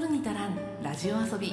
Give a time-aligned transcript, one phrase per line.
[0.00, 1.52] 取るに足らんラジオ遊び。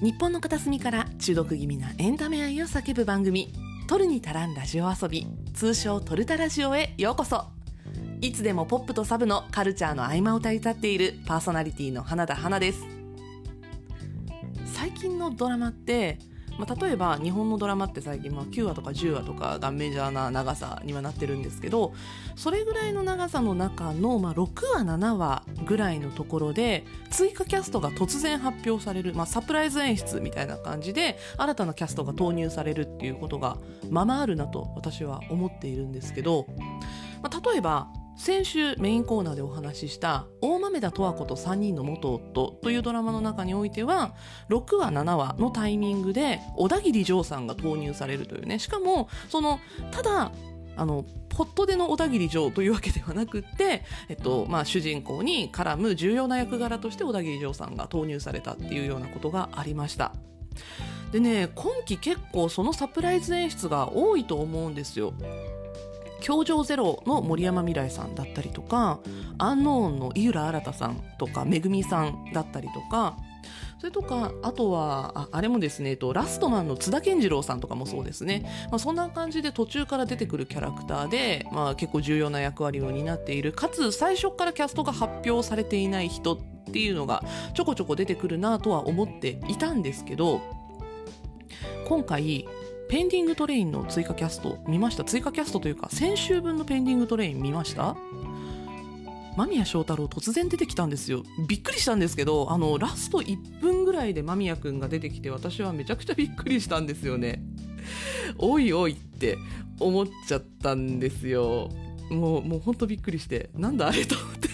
[0.00, 3.52] 日本の片隅から中毒気味なエンタメ愛を叫ぶ番組
[3.88, 7.44] 「取るに足らんラジオ遊び」通称「トルタラジオ」へようこそ。
[8.22, 12.91] いつでもポップとサブのカルチャーの合間を歌い立っているパーソナリティの花田花です。
[15.02, 16.18] 近のドラマって
[16.58, 21.94] まあ、例えば日本のドラマって最近まあ9話とか10話とかがメジャーな長さにはなってるんですけど
[22.36, 24.44] それぐらいの長さの中のまあ6
[24.74, 33.56] 話7話ぐらいのところで追加キャストが突然発表される、まあ、サプライズ演出みたいな感じで新たなキャストが投入されるっていうことが
[33.90, 36.46] ままあるなと私は思っているんですけど、
[37.22, 44.14] まあ、例えば先週メインコーナーでお話しした大豆田十和子と3人の元夫というドラマの中においては
[44.50, 50.32] 6話7話のタイミングで小田切丈さんが投入されるというねしかもそのただ
[50.76, 60.12] あのポットでの小田切城というわけではなくって、えっとまあ、主人公に絡む重要な役柄として小田切城さんが投入されたっていうようなことがありました。
[61.10, 65.12] でね今期結構そのサプライズ演出が多いと思うんですよ。
[66.22, 69.00] 教場ゼロの森山未来さんだったりとか
[69.38, 73.16] アンノーンの井浦新さんとかめぐみさんだったりとか
[73.80, 83.52] それとかあとはああれもですねとラストマンの津田健次郎さんとかもそうですね、まあ、そんな感じで途中から出てくるキャラクターで、まあ、結構重要な役割を担っている。
[83.52, 86.38] かつ最初からキャストが発表されていない人っ
[86.72, 90.40] ていうのがちょこちょこ出てくるなとは思っていたんですけど
[91.88, 92.46] 今回
[92.92, 95.04] ペンディングトレインの追加キャスト見ました。
[95.04, 97.96] 追加キャストというか先週分のペンディングトレイン見ました？
[99.34, 101.22] 間宮祥太朗突然出てきたんですよ。
[101.48, 107.42] びっくりしたんですけどあのラスト1分ぐらいで間宮くんが出てきて私はめちゃくちゃびっくりしたんですよね。
[108.36, 109.38] おいおいって
[109.80, 111.70] 思っちゃったんですよ。
[112.10, 114.48] もうもうほんとびっくりしてなんだあれと思って。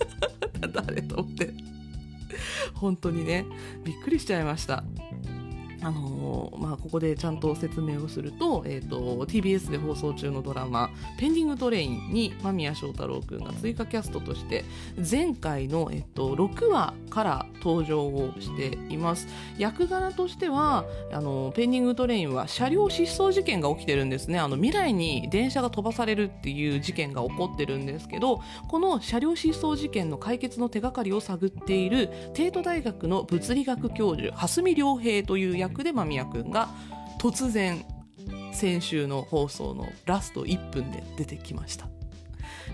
[0.60, 1.52] なんだあれと思って。
[2.72, 3.44] 本当にね
[3.84, 4.82] びっくりしちゃいました。
[5.82, 14.64] あの、まあ、ここでちゃんと説明をすると,、えーと、TBS で放送中のドラマ「ペンディングトレイン」に間宮祥太朗君が追加キャストとして
[14.98, 19.26] 前回の、えーと、6話から登場をしています。
[19.58, 24.38] 役柄としてはあのペンディングトレインは車両失踪事件が起きてるんですね。
[24.38, 36.68] あの未来に電車が飛ばされるっていう事件が起こってるんですけどこの車両失踪事件の解決の手がかりを探っている帝都大学の物理学教授蓮見良平という役で間宮君が
[37.18, 37.84] 突然
[38.52, 41.88] 先週の放送のラスト1分で出てきました。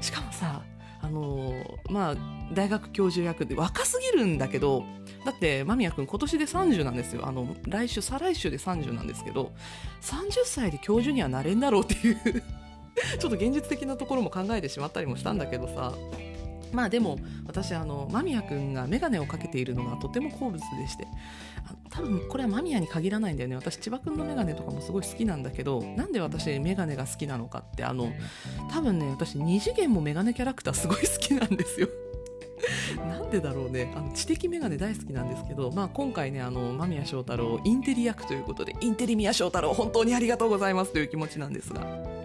[0.00, 0.62] しかもさ
[1.00, 2.16] あのー、まあ
[2.52, 4.84] 大学教授役で若すぎるんだけど
[5.24, 7.26] だって間宮君今年で30なんですよ。
[7.26, 9.52] あの来週再来週で30なんですけど
[10.02, 12.16] 30歳で教授にはなれんだろうっていう
[13.18, 15.94] ちょっと現実的なところも考えてしまったりもしたんだけどさ。
[16.70, 21.06] まあでも私あの間宮君が眼鏡をかけているのがとても好物でして
[21.90, 23.56] 多分これは間宮に限らないんだよね。
[23.56, 28.12] 私千葉君の眼鏡とかもすごい好きなんだけどなんで私眼鏡が好きなのかってあの
[28.70, 31.88] 多分ね私2次元も眼鏡キャラクターすごい好きなんですよ。
[32.96, 33.92] なんでだろうね。
[33.96, 42.17] あの知的眼鏡大好きなんですけど、まあ、今回ねあの間宮祥太朗インテリ役ということでインテリ宮祥太朗本当にありがとうございますという気持ちなんですが。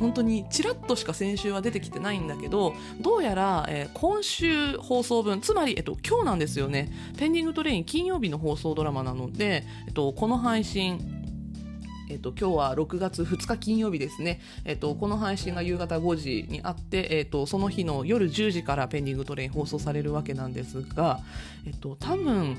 [0.00, 11.20] 本当にちらっとしか先週は出てきてないんだけどどうやら、えー、今週放送分つまり、えっと、今日なんですよねペンディングトレイン金曜日の放送ドラマなので、えっと、この配信
[12.10, 14.40] えっと、今日は6月2日金曜日ですね。
[14.64, 21.20] えっと、この配信が夕方5時にあって、えっと、その日の夜10時からペンディングトレイン放送されるわけなんですが、
[21.64, 22.56] えっと、多分、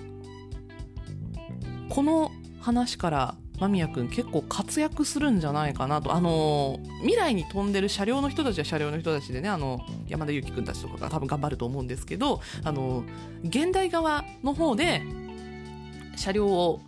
[1.89, 2.31] この
[2.61, 6.13] 話から間宮君結構活躍するんじゃないかなと。
[6.13, 13.03] あの未来に飛んでる車両の人たちは車両の人たちでねあの山田裕貴君たちとかが多分頑張ると思うんですけどあの
[13.43, 15.03] 現代側の方で
[16.15, 16.81] 車両を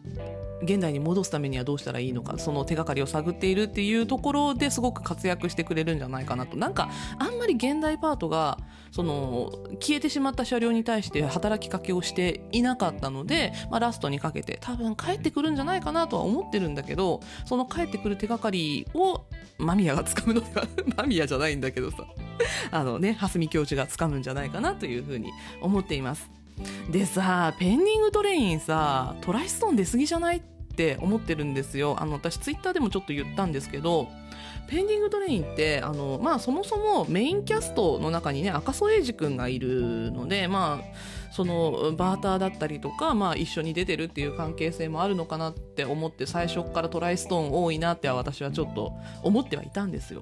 [0.64, 6.58] 現代に戻すためにはどうしたらいいのかその手がかりを探っているっていうところですごく活躍してくれるんじゃないかなと。
[6.58, 6.90] なんか
[7.20, 8.58] あんまり現代パートが
[8.92, 19.26] その消えてしまった車両に対して働きかけをしていなかったので、まあ、ラストにかけて多分帰ってくるんじゃないかなとは思ってるんだけどその帰ってくる手がかりを
[19.58, 20.68] 間宮がつかむのでは
[20.98, 21.98] 間宮じゃないんだけどさ。
[22.72, 25.32] あのね蓮見教授がつかむんじゃないかなというふうに
[25.62, 26.30] 思っています。
[26.92, 30.42] でさペンディングトレインさトライストーン出過ぎじゃない？
[30.74, 34.10] って思ってるんですよあの私ツイッターでもちょっと言ったんですけど
[34.68, 40.86] ペンディングトレインってあの、まあ、そもそもメインキャストの中にね赤楚衛二君がいるのでまあ
[41.32, 48.94] そのバーターだったりとか、まあ、一緒に出てるっていう関係性もあるのかなって思って最初からトライストーン多いなって私はちょっと
[49.24, 50.22] 思ってはいたんですよ。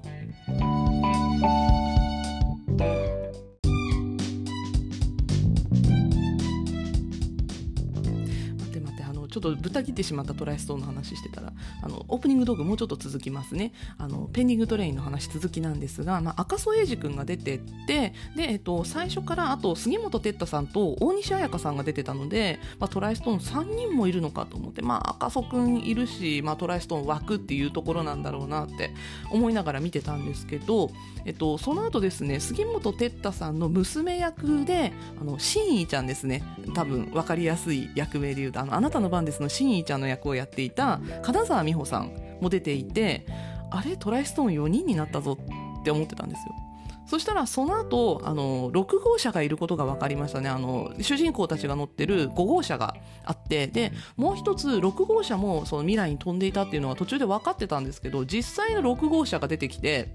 [9.32, 11.52] ちょっとぶった切ってしまったトライストーンの話してたら
[11.82, 13.72] あのオープニング動画もうちょっと続きますね。
[13.96, 28.92] あのペンディングトレインの話続きなんですが、まあ、赤楚衛二君が出てってで、えっと、最初からあと杉本哲太さんと大西礼芳さんが出てたので、まあ、トライストーン3人もいるのかと思って、まあ、赤楚君いるし、まあ、トライストーン枠っていうところなんだろうなって
[29.30, 30.90] 思いながら見てたんですけど、
[31.24, 36.42] えっと、その後ですね杉本哲太さんの娘役であの真意ちゃんですね。
[36.74, 43.26] 多分分かりやすい役名で言うとあのあなたの番ンデスのしんいちゃんの役をやっていた金沢美穂さんも出ていて
[43.70, 45.38] あれトライストーン4人になったぞ
[45.80, 46.54] って思ってたんですよ。
[47.06, 50.48] そしたらその後あの6号車がいることが分かりましたね。
[50.48, 60.14] あの主人公たちが乗ってる5号車があってでもう一つ6号車もその未来に飛んでいたっていうのは途中で分かってたんですけど実際の6号車が出てきて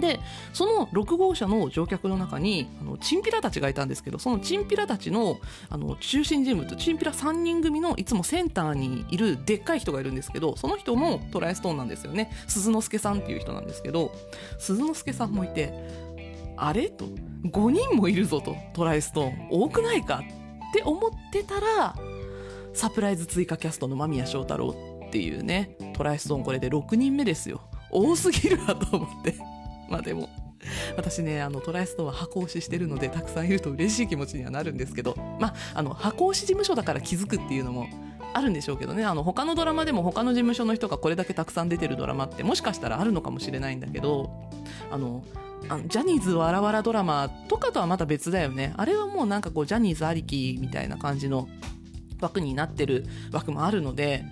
[0.00, 0.20] で
[0.52, 5.38] その6号車の乗客の中にあのチンピラたちがいたんですけどそのチンピラたちの
[5.70, 12.30] あの中心人物チンピラ3人組のいつもセンターにいるでっかい人がいるんですけどその人もトライストーンなんですよね。
[12.46, 14.12] 鈴之助さんっていう人なんですけど
[14.58, 15.72] 鈴之助さんもいて
[16.56, 16.88] あれ？
[16.88, 17.06] と。
[17.44, 18.56] 5人もいるぞと。
[18.74, 20.22] トライストーン多くないか？
[20.70, 21.94] って思ってたら
[22.74, 24.74] サプライズ追加キャストの間宮祥太朗
[25.06, 27.60] っていうねトライストーンこれで6人目ですよ。
[27.90, 29.55] 多すぎるわと思って。
[29.88, 30.28] まあでも
[30.96, 37.86] 私ねあのトライストは箱押ししてるのでたくさんいると嬉しい気持ちにはなるんですけどまああの箱押し事務所だから気づくっていうのも
[38.34, 39.04] あるんでしょうけどね。
[39.04, 44.50] あの他のドラマでも他の事務所の人がこれだけたくさん出てるドラマってもしかしたらあるのかもしれないんだけど
[44.90, 45.24] あの
[45.68, 48.74] あのジャニーズわらわらドラマとかとはまた別だよね。
[48.76, 51.48] あれはもうなんかこうジャニーズありきみたいな感じの
[52.20, 54.24] 枠になってる枠もあるので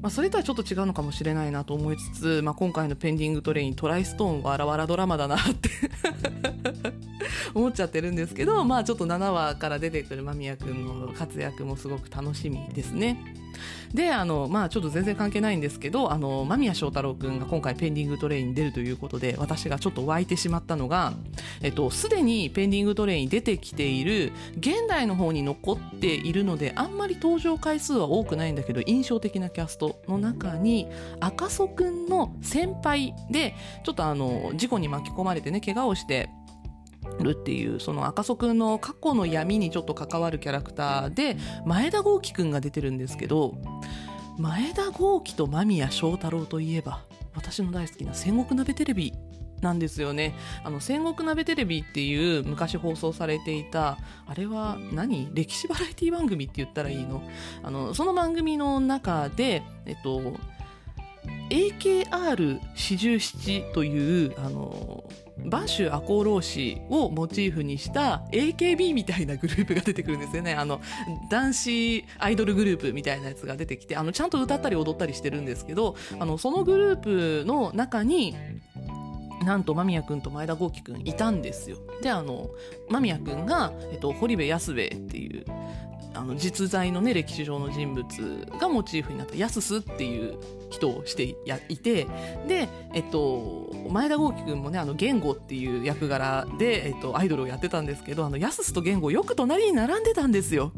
[0.00, 5.70] まあ、それとはちょっと違うのかもしれないなと思いつつ、まあ、今回のペンディングトレイントライストーンわらわらドラマだなって
[7.54, 13.34] 思っちゃってるんですけど、まあ、ちょっと7話から出てくる間宮君の活躍もすごく楽しみですね。
[13.92, 21.14] であの、まあ、ちょっと全然関係ないんですけどあの間宮祥太朗君が今回ペンディングトレインに出るということで私がちょっと湧いてしまったのが
[21.90, 30.88] すで、にペンディングトレインに出てきている現代の方に残っているのであんまり登場回数は多くないんだけど印象的なキャストの中に
[31.20, 33.54] 赤楚くんの先輩で
[33.84, 36.30] ちょっとあの事故に巻き込まれてね怪我をして
[37.20, 43.54] るっていうその赤楚くんの過去の闇にちょっと関わるキャラクターで前田豪輝くんが出てるんですけど
[44.38, 47.04] 前田豪輝と間宮祥太朗といえば
[47.34, 49.12] 私の大好きな戦国鍋テレビ
[49.60, 50.34] なんですよね。
[50.64, 55.28] あの戦国鍋テレビっていう昔放送されていたあれは何？
[55.32, 57.22] 歴史バラエティ番組って言ったらいいの？
[57.62, 60.34] あのその番組の中でえっと
[61.50, 65.04] AKR 四十七というあの
[65.38, 70.54] 播州赤穂浪士をモチーフにした AKB みたいなグループが出てくるんですよね。
[70.54, 70.80] あの
[71.30, 78.34] 男子アイドルグループみたいなやつが出てきてあのちゃんと歌ったり踊ったりしてるんですけどあのそのグループの中に
[79.44, 81.78] なんと間宮君と前田豪輝君いたんですよ。
[82.02, 82.50] であの
[82.90, 85.44] 間宮君が、えっと、堀部安兵衛っていう
[86.14, 88.04] あの実在のね歴史上の人物
[88.58, 90.36] がモチーフになったやすすっていう
[90.70, 92.06] 人をしてやいて
[92.46, 100.72] で、えっと、前田豪輝君もねあの言語っていう役柄で、えっと、アイドルをやってたんですけどあのやすすと言語よく隣に並んでたんですよ。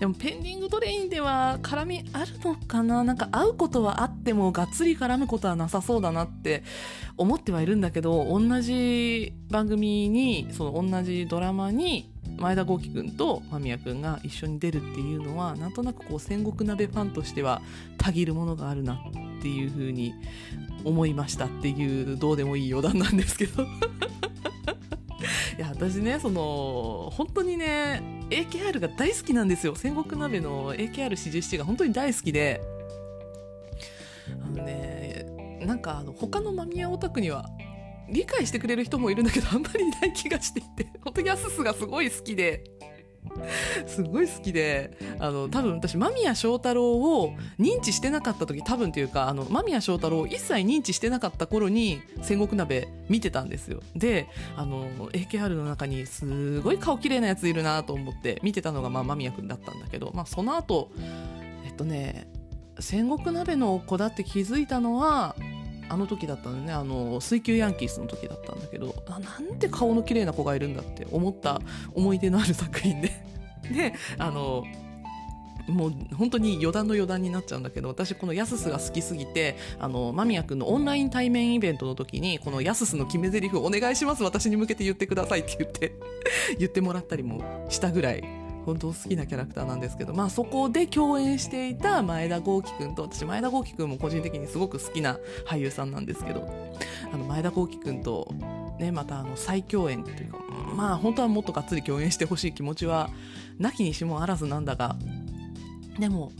[0.00, 3.04] でもペンディングトレインでは絡みあるのかな？
[3.04, 6.62] なんか会うことはあってもがっつり絡むことはなさそうだなって
[7.16, 17.60] 思ってはいるんだけど同じ番組にその同じドラマに前田豪輝君と間宮君が一緒に出るっていうのはなんとなくこう戦国鍋ファンとしては
[17.98, 20.14] たぎるものがあるなっていうふうに
[20.84, 23.64] 思いましたっていうどうでもいい余談なんですけど。
[25.56, 29.74] いや私ねその本当にね AKR が大好きなんですよ。
[29.74, 32.60] 戦国鍋の AKR47 が本当に大好きで。
[34.42, 35.26] あのね
[35.60, 37.46] なんかあの他の間宮オタクには
[38.08, 42.64] 理解してくれる人もいるんだけどあんまりいない気がしていて本当にアススがすごい好きで。
[43.86, 53.80] すごい好きであの多分私間宮祥太朗を認知してなかった時多分というかあの間宮祥太朗を一切認知してなかった頃に戦国鍋見てたんですよ。
[53.94, 60.90] であの AKR の中にすごい顔綺麗なやついるなと思って見てたのが、まあ、間宮君だったんだけど、まあ、その後
[61.64, 62.28] えっとね
[62.80, 65.36] 戦国鍋の子だって気づいたのは
[65.92, 71.60] あの時だったんだねあの水球ヤンキースの時だったんだけどあなんて顔の綺麗な子がいるんだって思った
[71.94, 73.12] 思い出のある作品で。
[73.70, 74.64] であの
[75.68, 85.92] もう本当に余談の余談になっちゃうんだけど私このヤススが好きすぎてあの間宮君のオンライン対面イベントの時にこのヤススの決め台詞お願いします私に向けて言ってくださいって言って
[86.58, 96.48] 言ってもらったりもしたぐらい本当好きなキャラクターなんですけど、まあ、そこで共演していた前田豪輝君と私前田豪輝君も個人的にすごく好きな俳優さんなんですけど
[97.12, 98.32] あの前田豪輝君と、
[98.78, 100.38] ね、またあの再共演っていうか
[100.74, 103.10] まあ本当はもっとがっつり共演してほしい気持ちは
[103.58, 104.96] なきにしもあらずなんだが
[105.98, 106.32] でも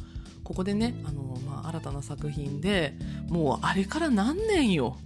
[0.45, 2.95] ここでねあの、まあ、新たな作品で
[3.29, 4.97] もうあれから何年よ？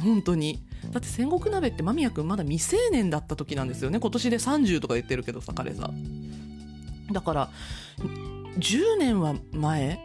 [0.00, 0.62] 本当に。
[0.90, 4.00] だって戦国鍋って間宮君まだ未成年だった時なんですよね。
[4.00, 5.90] 今年で30とか言ってるけどさ彼さ。
[7.12, 7.50] だから
[8.58, 10.00] 10年は前？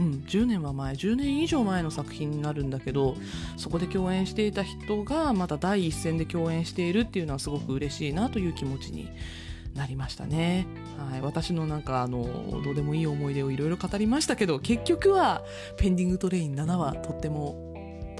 [0.00, 0.94] うん10年は前。
[0.94, 3.16] 10年以上前の作品になるんだけど
[3.56, 9.10] そこで共演していた人がまた第一線で共演しているっていうのはすごく嬉しいなという気持ちに
[9.74, 10.66] なりましたね。
[11.10, 12.24] はい、私のなんかあの
[12.64, 15.42] どうでもいい思い出をいろいろ語りましたけど結局は
[15.76, 17.69] ペンディングトレイン7はとっても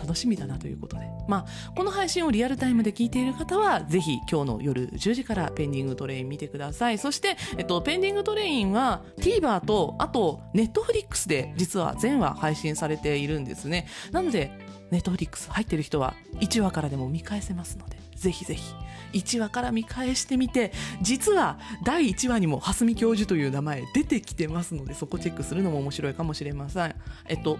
[0.01, 6.99] 楽しみだなということで、まあ、この配信をリアルタイムで聞いている方は、ぜひ今日の夜10時からペンディングトレイン見てください。
[6.99, 13.87] そして、えっと、ペンディングトレインは TVer と、あと、Netflix で実は全話配信されているんですね。
[14.13, 14.53] なので、
[14.91, 18.75] Netflix 入ってる人は1話からでも見返せますので、ぜひぜひ。
[19.13, 26.95] 1話から見返してみて実は第1話にも蓮見教授という名前出てきてますのでそこチェックするのも面白いかもしれません
[27.29, 27.59] えっと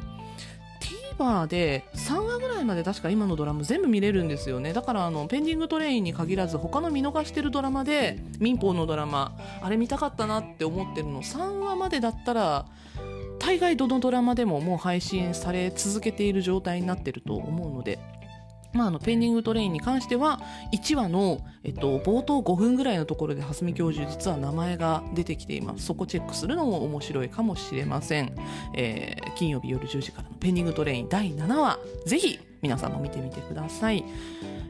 [1.21, 4.73] バーで3話ぐらいまで確か今のドラマ全部見れるんですよね。
[4.73, 12.67] だからあのペンディングトレインに限らず他の見逃してるドラマで民放のドラマあれ見たかったなって思ってるの3話までだったら
[13.39, 17.99] 大概どのドラマでももう配信され続けている状態になってると思うので
[18.73, 20.41] まあ、あのペンディングトレインに関しては
[20.73, 25.87] 1話の、えっと、冒頭5分ぐらいのところで蓮見教授実は名前が出てきています。
[25.87, 28.35] そこチェックするのも面白いかもしれません、
[28.77, 34.05] えー、金曜日夜10時からのペンディングトレイン第7話ぜひ皆さんも見てみてください。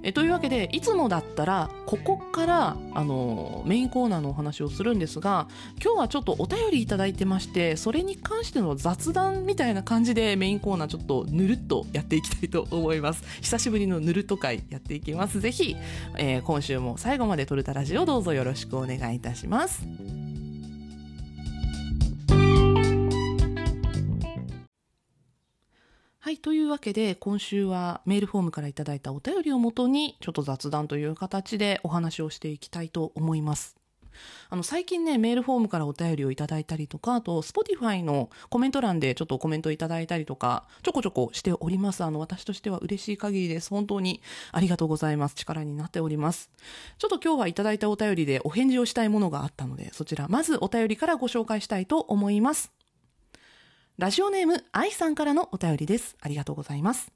[0.02, 5.48] えというわけでいつもだったらここからあのメインコーナーのお話をするんですが
[5.82, 13.22] 今日はちょっとお便りいただいてましてそれに関しての雑談みたいな感じでメインコーナーちょっとぬるっとやっていきたいと思います。
[13.40, 15.40] 久しぶりのぬるっと会やっていきます。
[15.40, 15.76] ぜひ、
[16.16, 20.19] えー、今週も最後までトルタラジオどうぞよろしくお願いいたします。
[26.30, 33.74] はい、というわけで今週はメールフォームからいただいたお便りをもとにちょっと雑談という形でお話をしていきたいと思います。
[34.48, 42.04] あの最近ねメールフォームからお便りをいただいたりとかあと Spotify のコメント欄でちょっとコメントいただいたりとかちょこちょこしております。
[42.04, 43.70] あの私としては嬉しい限りです。
[43.70, 44.22] 本当に
[44.52, 45.34] ありがとうございます。
[45.34, 46.48] 力になっております。
[46.98, 52.70] ちょっと今日はいただいたお便りでお返事をしたいものがあったのでそちらまずお便りからご紹介したいと思います。
[54.00, 56.16] ラジオネーム、愛さんからのお便りです。
[56.22, 57.12] ありがとうございます。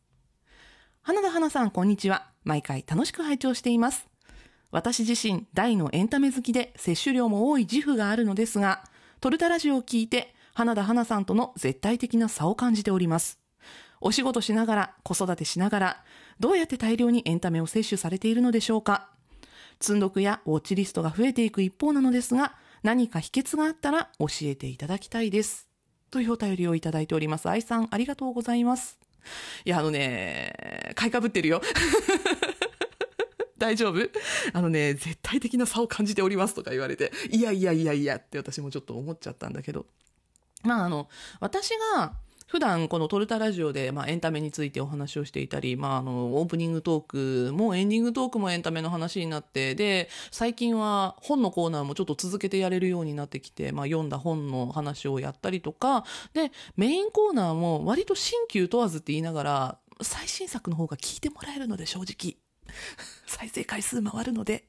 [1.00, 2.28] 花田花さん、こんにちは。
[2.44, 4.06] 毎回楽しく拝聴しています。
[4.70, 8.84] 私自身、大のエンタメ好きで、摂取量も多い自負があるのですが、
[9.22, 13.40] トルタラジオを聞いて、花田花さんとの絶対的な差を感じております。
[14.02, 16.04] お仕事しながら、子育てしながら、
[16.38, 19.08] どうやって大量にエンタメを摂取されているのでしょうか。
[19.80, 25.73] 積んどくやウォッチリストが増えていく一方なのですが、何か秘訣があったら教えていただきたいです。
[26.14, 27.48] というお便りをいただいております。
[27.48, 29.00] 愛さん、ありがとうございます。
[29.64, 31.60] いや、あのね、買いかぶってるよ。
[33.58, 33.98] 大丈夫？
[34.52, 39.86] あのね、絶対的な差を感じておりますとか言われて、いやいやいやいやって私もちょっと思っちゃったんだけど。
[40.62, 41.08] まああの、
[41.40, 42.14] 私が
[42.54, 62.36] 普段このトルタラジオで、まあ、エンタメについてお話をしていたり、まあ、あの、オープニングトークもエンディングトークもエンタメの話になって、で、最近は本のコーナーもちょっと続けてやれるようになってきて、まあ、読んだ本の話をやったりとか、で、メインコーナーも割と新旧問わずって言いながら、最新作の方が聞いてもらえるので正直、
[63.26, 64.68] 再生回数回るので、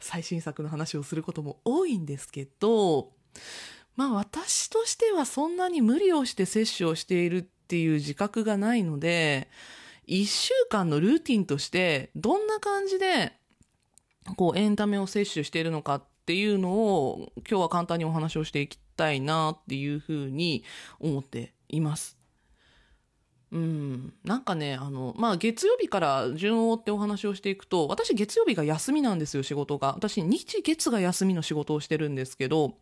[0.00, 3.12] 最新作の話をすることも多いんですけど、
[3.96, 9.48] まあ私としてはそんなに無理をして接種をしているっていう自覚がないので、
[10.06, 13.32] 一週間のルーティンとしてどんな感じで
[14.36, 20.64] こうエンタメを摂取しているのかっていうのを今日は簡単にお話をしていきたいなっていうふうに
[21.00, 22.21] 思っています。
[23.52, 29.92] うん、なんかね、あの、まあ、月曜日から順を追ってお話をしていくと、私月曜日が休みなんですよ、仕事が。
[29.92, 32.78] 私日月が休みの仕事をしてるんですけど、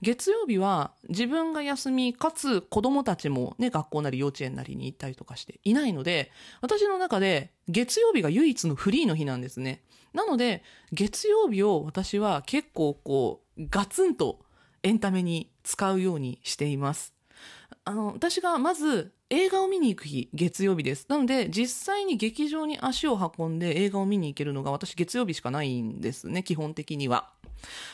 [0.00, 9.82] 月曜日は自分が休み、かつ子供たちもね、学校なり幼稚園なりに行ったりとかしていないので、私の中で月曜日が唯一のフリーの日なんですね。
[10.14, 10.62] なので、
[10.92, 14.38] 月曜日を私は結構こう、ガツンと
[14.84, 17.12] エンタメに使うようにしています。
[17.84, 21.06] あの、私がまず映画を見に行く日、月曜日です。
[21.08, 27.30] なので、実際に劇場に足を運んで映画を見に行けるのが私月曜日しかないんですね、基本的には。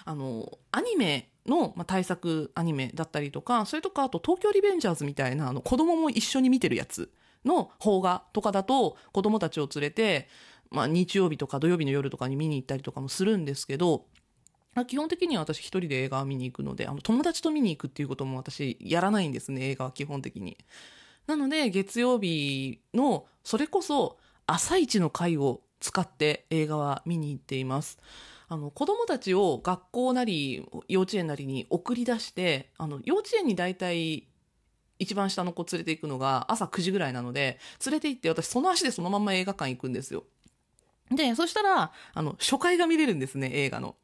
[0.04, 7.10] あの、アニメの、まあ、対策アニメだったりとか、それとか、あと東京リベンジャーズみたいな、あの、子供も一緒に見てるやつ
[7.46, 10.28] の邦画とかだと、子供たちを連れて、
[10.70, 14.04] まあ、日曜日とか土曜日の夜とかに見に行ったりとかもするんですけど、
[14.86, 20.56] 基本的には私一人で映画を見に行くので、あの、友達と見に行くっていうことも私やらないんですね、映画は基本的に。
[21.26, 27.98] なので、月曜日の、それこそ、朝一の回を使って映画は見に行っています。
[28.48, 34.26] あの、子供たちを学校なり、幼稚園なりに送り出して、あの、幼稚園に大体、
[34.98, 40.24] 一番下の子連れて行くのが朝9時ぐらいなので、連れて行って私その足でそのまま映画館行くんですよ。
[41.10, 43.96] で、そしたら、あの、初回が見れるんですね、映画の。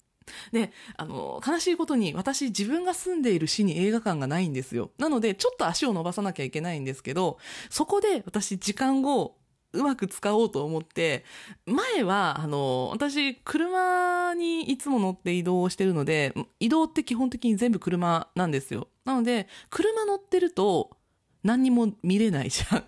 [0.52, 4.90] で、あの、悲しいことに私自分が住んでいる市に映画館がないんですよ。
[4.98, 7.38] なので、ちょっと足を伸ばさなきゃいけないんですけど、
[7.70, 9.36] そこで私時間を
[9.74, 11.24] うまく使おうと思って、
[11.66, 18.88] 前は、あの、私、車にいつも乗って移動してるので、移動って基本的に全部車なんですよ。
[19.04, 20.96] なので、車乗ってると
[21.42, 22.84] 何にも見れないじゃん。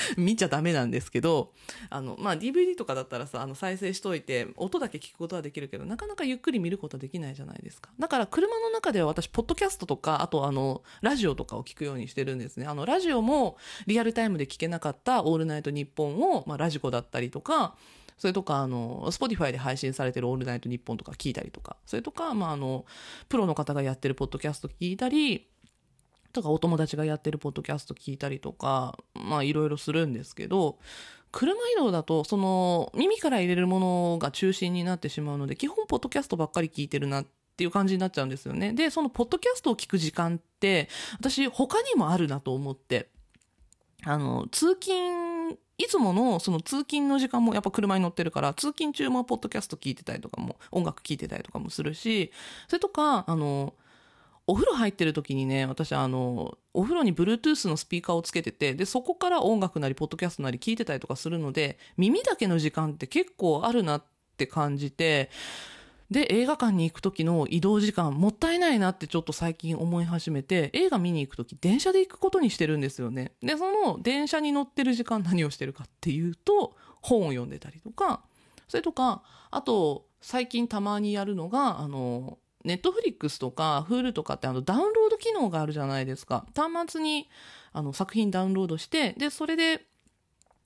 [0.16, 1.52] 見ちゃダメなんですけど、
[1.90, 7.90] あの、まあ、DVD とかだったらさ、あの、再生しといて、音だけ聞くことはできるけど、なかなかゆっくり見ることはできないじゃないですか。
[7.98, 12.66] だから、車の中では私、ポッドキャストとか、あと、あの、ラジオとかを聞くようにしてるんですね。
[12.66, 17.76] あの、ラジオも、リアルタイムで聞けなかった、オールナイトニッポンを、まあ、ラジコだったりとか、
[18.18, 22.86] それとか、あの、 Spotify で配信されてるオールナイトニッポンとか聞いたりとか、それとか、まあ、あの、
[23.28, 25.48] プロの方がやってるポッドキャスト聞いたり、
[26.36, 30.78] とかお友達がやってるポッドキャスト聞いたりとか、まあいろいろするんですけど、
[31.32, 37.26] 車移動だと、その耳から入れるものが中心になってしまうので、基本ポッドキャストばっかり聞いてるなっ
[37.56, 38.72] ていう感じになっちゃうんですよね。
[38.72, 43.08] で、そのポッドキャストを聞く時間って、私他にもあるなと思って、
[44.04, 52.32] あの、通勤、いつものその通勤の時間もやっぱ車に乗ってるから、通勤中もポッドキャスト聞いてたりとかも、音楽聞いてたりとかもするし、
[52.68, 53.74] それとか、あの、
[54.46, 64.04] お風呂入ってる時にね、私あの、お風呂に Bluetooth のスピーカーをつけてて、で、そこから音楽なり、ポッドキャストなり聞いてたりとかするので、耳だけの時間って結構あるなっ
[64.36, 65.30] て感じて、
[66.10, 73.32] で、映画館に行く時の移動時間もったいないなってちょっと最近思い始めて、映画見に行く時電車で行くことにしてるんですよね。
[73.42, 78.22] で、その電車に乗ってる時間何をしてるかっていうと、本を読んでたりとか、
[78.68, 86.44] それとか、あと、最近たまにやるのが、あの、ネットフリックスとか、フールとかってあのダウンロード機能があるじゃないですか。
[86.54, 87.28] 端末に
[87.72, 89.86] あの作品ダウンロードして、で、それで、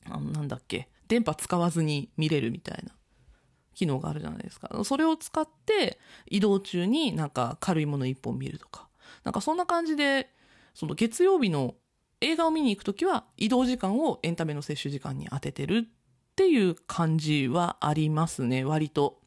[0.06, 2.92] あの、なんだっけ、電波使わずに見れるみたいな
[3.74, 4.84] 機能があるじゃないですか。
[4.84, 8.88] それを使って移動中になんか軽いもの一本見るとか。
[9.24, 10.30] なんかそんな感じで、
[10.74, 11.74] その月曜日の
[12.20, 19.20] 映画を見に行くときは移動時間をエンタメの摂取時間に当ててるっていう感じはありますね、割と。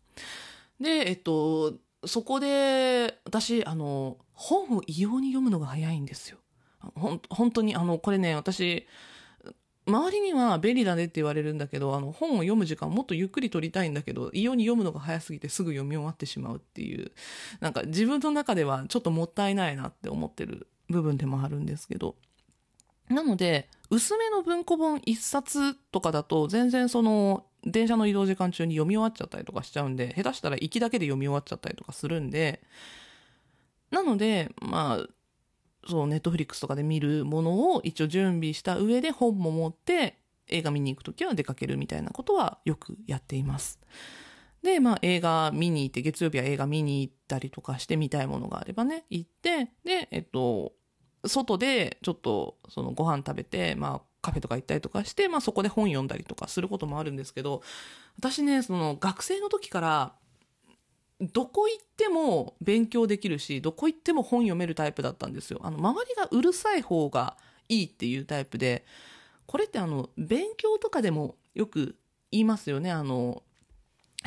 [0.79, 1.73] で、えっと、
[2.05, 6.37] そこで、私、あの、本を異様に読むのが早いんですよ。
[6.95, 8.87] ほん、本当に、あの、これね、私、
[9.85, 17.11] 周りには便利だねって言われるんだけど、あの、本を読む時間もっとゆっくり取りたいんだけど、異様に読むのが早すぎてすぐ読み終わってしまうっていう、
[17.59, 22.15] なんか自分の中ではちょっともったいないなって思ってる部分でもあるんですけど。
[23.09, 32.61] なので、薄めの文庫本一冊とかだと、全然その、電車の移動時間中に読み終わっちゃったりとかしちゃうんで、下手したら行きだけで読み終わっちゃったりとかするんで、
[33.91, 35.07] なので、まあ、
[35.87, 43.79] そう、ネットフリックスとかで見るものを一応準備した上で本も持って映画見に行くときは出かけるみたいなことはよくやっています。
[44.61, 50.73] で、まあ映画見に行って、月曜日は映画見に行ったりとかして見たいものがあればね、行って、で、えっと、
[51.25, 57.61] 外でちょっとそのご飯食べて、まあカフェとか行ったりとかして、まあそこで本読んだりとかすることもあるんですけど、
[58.17, 60.13] 私ね、その学生の時から、
[61.19, 65.59] どこ行っても勉強できるし、どこ行っても本読めるタイプだったんですよ。
[65.61, 68.85] あの、周りがうるさい方がいいっていうタイプで、
[69.45, 71.97] これってあの、勉強とかでもよく
[72.31, 72.91] 言いますよね。
[72.91, 73.43] あの、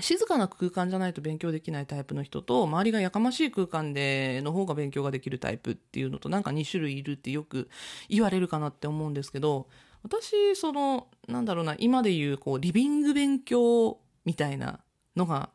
[0.00, 7.68] 静かな空間じゃないと勉強できないタイプの人と、周りがやかましい空間での方が勉強ができるタイプっていうのと、なんか2種類いるってよく
[8.08, 9.68] 言われるかなって思うんですけど、
[10.02, 14.80] 私、その、なんだろうな、今で言う、こう、リビング勉強みたいな
[15.16, 15.50] のが、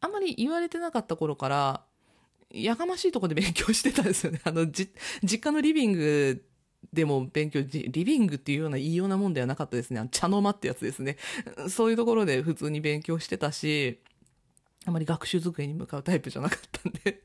[0.00, 1.84] あんまり言われてなかった頃から、
[2.50, 4.40] やかましいとこで勉強してたんですよね。
[4.44, 4.90] あの、実
[5.40, 6.44] 家のリビング
[6.92, 10.08] でも勉強、リビングっていうような言いようなもんではなかったですね。
[10.10, 11.16] 茶の間ってやつですね。
[11.68, 14.00] そういうところで普通に勉強してたし、
[14.86, 17.22] あまり学習机に向かうタイプじゃなかったんで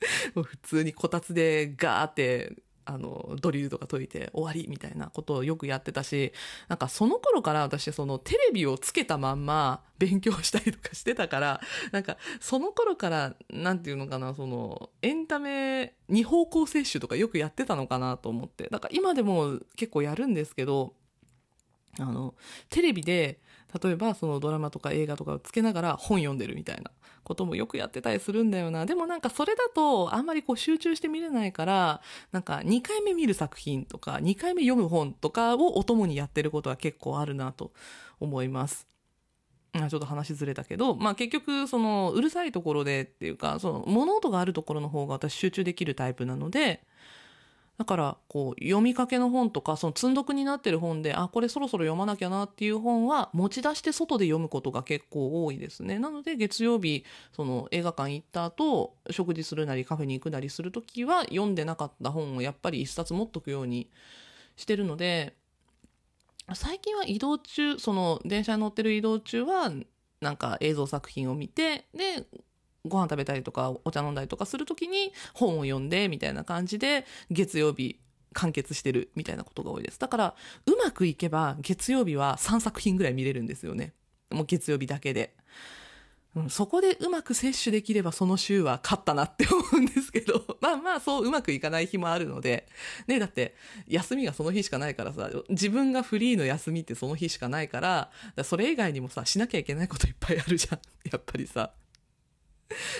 [0.34, 2.56] 普通にこたつでガーって
[2.90, 6.32] あの、ドリルとか解いて終わりみたいなことをよくやってたし、
[6.68, 11.60] なんかその頃から私そのテレビをつけたまんま勉強したりとかしてたから、
[11.92, 18.68] なんかその頃から、なんていうのかな、その、エンタメ二方向摂取とかよくやってたのかなと思って。
[18.70, 20.94] だから今でも結構やるんですけど、
[21.98, 22.34] あの、
[22.70, 23.38] テレビで、
[23.82, 26.90] 例えばそのドラマとか映画とかをつけながら本読んでるみたいな
[27.28, 28.86] こともよくやってたりするんだよな。
[28.86, 32.00] でもなんかそれだとあんまりこう集中して見れないから、
[32.32, 37.72] なんか2回目見る作品とか2回目読む本とかをお供にやってることは結構あるなと
[38.18, 38.88] 思います。
[39.74, 46.82] ちょっと話ずれたけど、まあ結局、その、うるさいところでっていうか、その、物音があるところの方が私集中できるタイプなので、
[47.78, 56.00] だから、こう、読みかけの本とか、その積んどくになってる本で、あ、これそろそろ読まなきゃなっていう本は、持ち出して外で読むことが結構多いですね。
[56.00, 63.88] なので、月曜日、その映画館行った後、食事するなりカフェに行くなりするときは、読んでなかった本をやっぱり一冊持っとくように
[64.56, 65.36] してるので、
[66.54, 69.70] 最近は移動中、その電車に乗ってる移動中は、
[70.20, 72.26] なんか映像作品を見て、で、
[72.86, 77.98] ご飯食べたりとかお茶飲んだりとかするときに本を読んでみたいな感じで月曜日
[78.32, 79.98] 完結してるみたいなことが多いです。
[79.98, 80.34] だから
[80.66, 83.94] うまくいけば月曜日は3作品ぐらい見れるんですよね。
[84.30, 85.34] もう月曜日だけで。
[86.36, 92.68] うん、そこでうまく摂取できればその週は勝ったなって思うんですけど、 まあまあそううまくいかない日もあるので、
[93.06, 100.80] ね、だって休みがその日しかないからさ、自分がフリーの休みってその日しかないから、からそれ以外にもさ、しなきゃいけないこといっぱいあるじゃん。
[101.10, 101.72] やっぱりさ。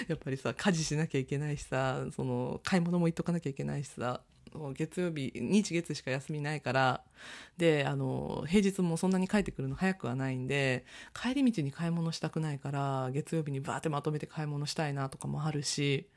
[0.09, 4.21] やっぱりさ家事しなきゃいけないしさその買い物も行っとかなきゃいけないしさ
[4.75, 7.03] 月曜日日月しか休みないから
[7.57, 16.09] であの平日もそんなに帰ってくるの早くはないんで帰り道に買い物したくないから月曜日にバーってまとめて買い物したいなとかもあるし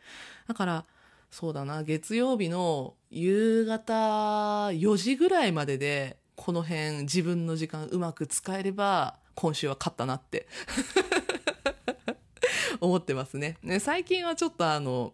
[0.47, 0.85] だから
[1.29, 10.47] そうだな月曜日の夕方4時ぐらいまででこの辺自分の時間うまく使えれば今週は勝ったなって。
[12.85, 13.57] 思ってますね。
[13.63, 15.13] ね、最近はちょっとあの、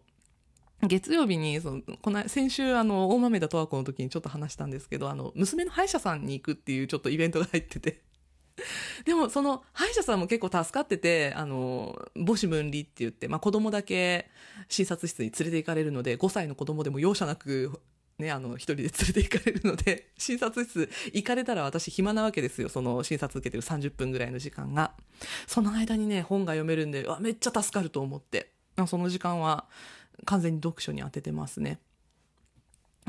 [0.82, 8.04] 月曜日に、その、この、先週、あの、大豆田十和子の時にちょっと話したんですけど、あの、娘の歯医者さんに行くっていうちょっとイベントが入ってて。
[9.06, 14.30] でも、その、歯医者さんも結構助かってて、あの、母子分離って言って、まあ、子供だけ
[14.70, 17.82] 診察室に連れて行かれるので、5歳の子供でも容赦なく
[18.20, 22.70] ね、あの、一人で連れて行かれるので、 診察室行かれたら私暇なわけですよ。
[22.70, 24.94] その診察受けてる30分ぐらいの時間が。
[25.46, 28.52] その間にね、本が読めるんで、うわ、めっちゃ助かると思って。
[28.88, 29.66] その時間は
[30.26, 31.80] 完全に読書に当ててますね。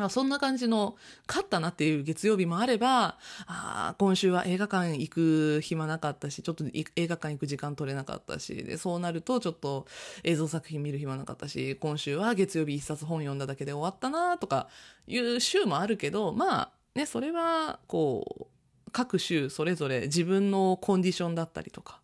[0.08, 9.86] そんな感じの、勝ったなっていう月曜日もあれば、あ今週は映画館行く暇なかったし、ちょっと映画館行く時間取れなかったし、で、そうなるとちょっと
[10.22, 14.68] 映像作品見る暇なかったし、今週は月曜日一冊本読んだだけで終わったなとか
[15.06, 22.00] いう週もあるけど、まあ、ね、それは、こう、各週それぞれ自分のコンディションだったりとか、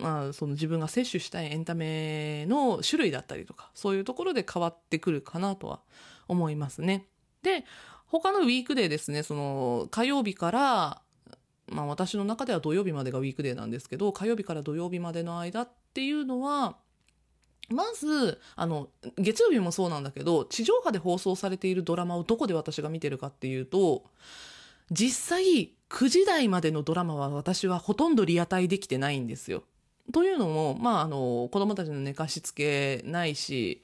[0.00, 5.80] まあ、その自分が摂取したいエンタメの種類だったりとか、そういうところで変わってくるかなとは
[6.28, 7.06] 思いますね。
[7.42, 7.64] で、
[8.06, 11.02] 他のウィークデーですね、その火曜日から、
[11.66, 16.76] まあ私の中では土曜日までがウィークデーなんですけど、火曜日から土曜日までの間っていうのは、
[17.70, 18.88] まず、あの、
[19.18, 24.04] 月曜日もそうなんだけど、地上波で放送されているドラマをどこで私が見てるかっていうと、
[24.90, 29.64] 実際、9時台までのドラマは私はほとんどリアタイできてないんですよ。
[30.12, 33.82] というのも、まあ、あの、子供たちの寝かしつけないし、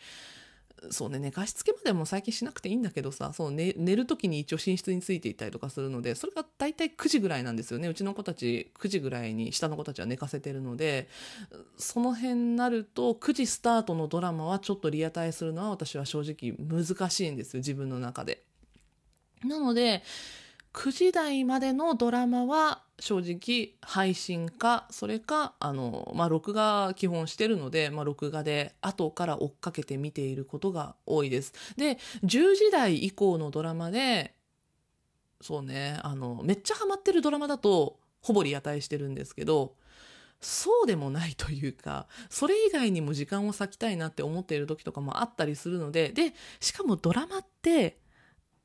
[0.91, 7.89] そうね、寝かしつけまでも最近しなくていいんだけどさ、そう、ね、寝る時に一応寝室についていたりとかするので、それが大体9時ぐらいなんですよね。
[7.89, 11.09] うちの子たち9時ぐらいに下の子たちは寝かせてるので、
[11.77, 18.43] その辺になると9時スタートのドラマはちょっとリアタイするのは私は正直難しいんですよ、自分の中で。
[19.45, 20.03] なので、
[20.75, 31.53] 9時台までのドラマは正直配信か、それか、あの、まあ、録画基本してるので、まあ、録画で後から追っかけて見ていることが多いです。
[31.77, 34.35] で、10時台以降のドラマで、
[35.41, 39.77] そうね、あの、めっちゃハマってるドラマだと、ほぼリアタイしてるんですけど、
[40.41, 47.99] そうでもないというか、それ以外にも時間を割きたいなって思っている時とかもあったりするので、で、しかもドラマって、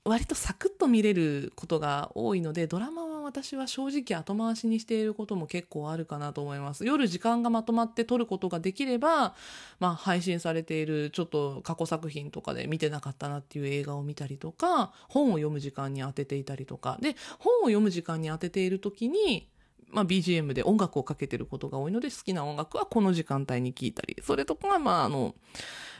[0.06, 6.86] 割とサクッと見れることが多いので、ドラマは私は正直後回しにしていることも結構あるかなと思います。
[6.86, 9.36] 夜時間がまとまって撮ることができれば、
[9.80, 19.50] まあ配信されているちょっと過去作品とかで見てなかったなっていう映画を見たりとか、本を読む時間に当てていたりとか、で、本を読む時間に当てている時に、
[19.92, 25.36] まあ、BGM で音楽をかけてることが多いので、好きな音楽はこの時間帯に聴いたり、それとか、まあ、あの、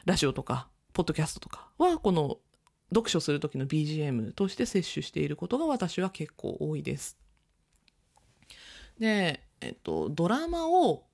[0.06, 2.38] ラジオとか、ポッドキャストとかは、この
[2.90, 7.18] 読書する時の BGM として摂取していることが私は結構多いです。
[9.00, 11.06] で、えっと、ドラマを、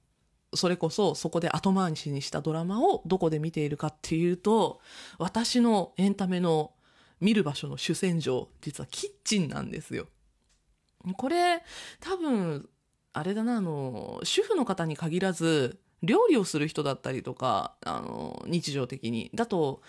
[0.54, 4.80] それこそそこで後回しにしたドラマをどこで見ているかっていうと、
[5.18, 6.72] 私のエンタメの
[7.20, 10.08] 見る場所の主戦場、実はキッチンなんですよ。
[11.18, 11.62] これ、
[12.00, 12.70] 多分、
[13.14, 19.32] あれだな、あの、主婦の方に限らず、料理をする人だったりとか、あの、日常的に。
[19.34, 19.82] だと、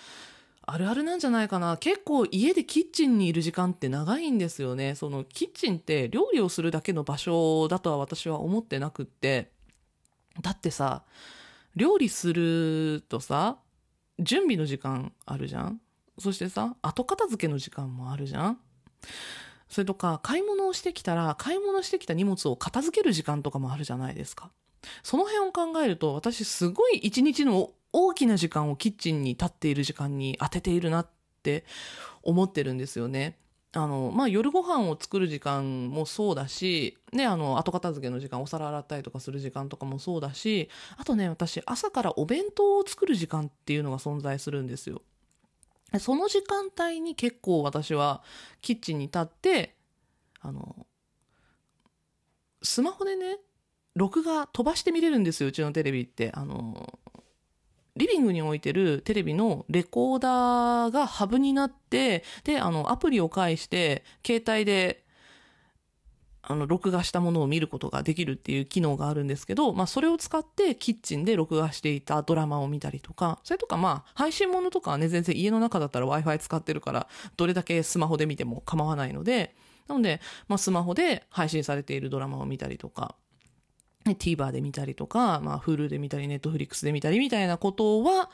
[0.69, 1.77] あるあるなんじゃないかな。
[1.77, 4.97] 結構家でキッチンにいる時間って長いんですよね。
[4.97, 9.53] そのキッチンって料理をするだけの場所だとは私は思ってなくって。
[10.43, 11.05] だってさ、
[11.77, 13.59] 料理するとさ、
[14.19, 15.81] 準備の時間あるじゃん
[16.19, 18.59] そしてさ、後片付けの時間もあるじゃん
[19.69, 24.51] それとか、買い物をしてきたら、買い物してきた荷物を片付ける時間とかもあるじゃないですか。
[25.03, 31.09] その辺を考えると、私すごい一日の大きな時間をキッチンに立っている時間に当てているなっ
[31.43, 31.65] て
[32.23, 33.39] 思ってるんですよね。
[33.73, 45.01] あの、まあ、夜ご飯を作る時間もそうだし、ね、あの、後片付けの時間、お皿洗ったりとかする時間とかもそうだし、あとね、私、朝からお弁当を作る時間っていうのが存在するんですよ。
[45.99, 48.23] その時間帯に結構私は
[48.61, 49.75] キッチンに立って、
[50.41, 50.87] あの、
[52.63, 53.39] スマホでね、
[53.95, 56.31] 録画飛ばして見れるんですよ、うちのテレビって。
[56.35, 56.99] あの、
[57.97, 65.05] リビングに置いてるテレビのレコーダーがハブになって、で、あの、アプリを介して、携帯で、
[66.43, 79.57] あの、録画したものを見ることができるっていう機能があるんですけど、まあ、それを使ってキッチンで録画していたドラマを見たりとか、それとかまあ、配信物とかはね、全然家の中だったら Wi-Fi 使ってるから、どれだけスマホで見ても構わないので、
[79.89, 83.17] なので、まあ、スマホで配信されているドラマを見たりとか、
[84.15, 88.31] TVer で見たりとか、まあ、Hulu で見たり、Netflix で見たりみたいなことは、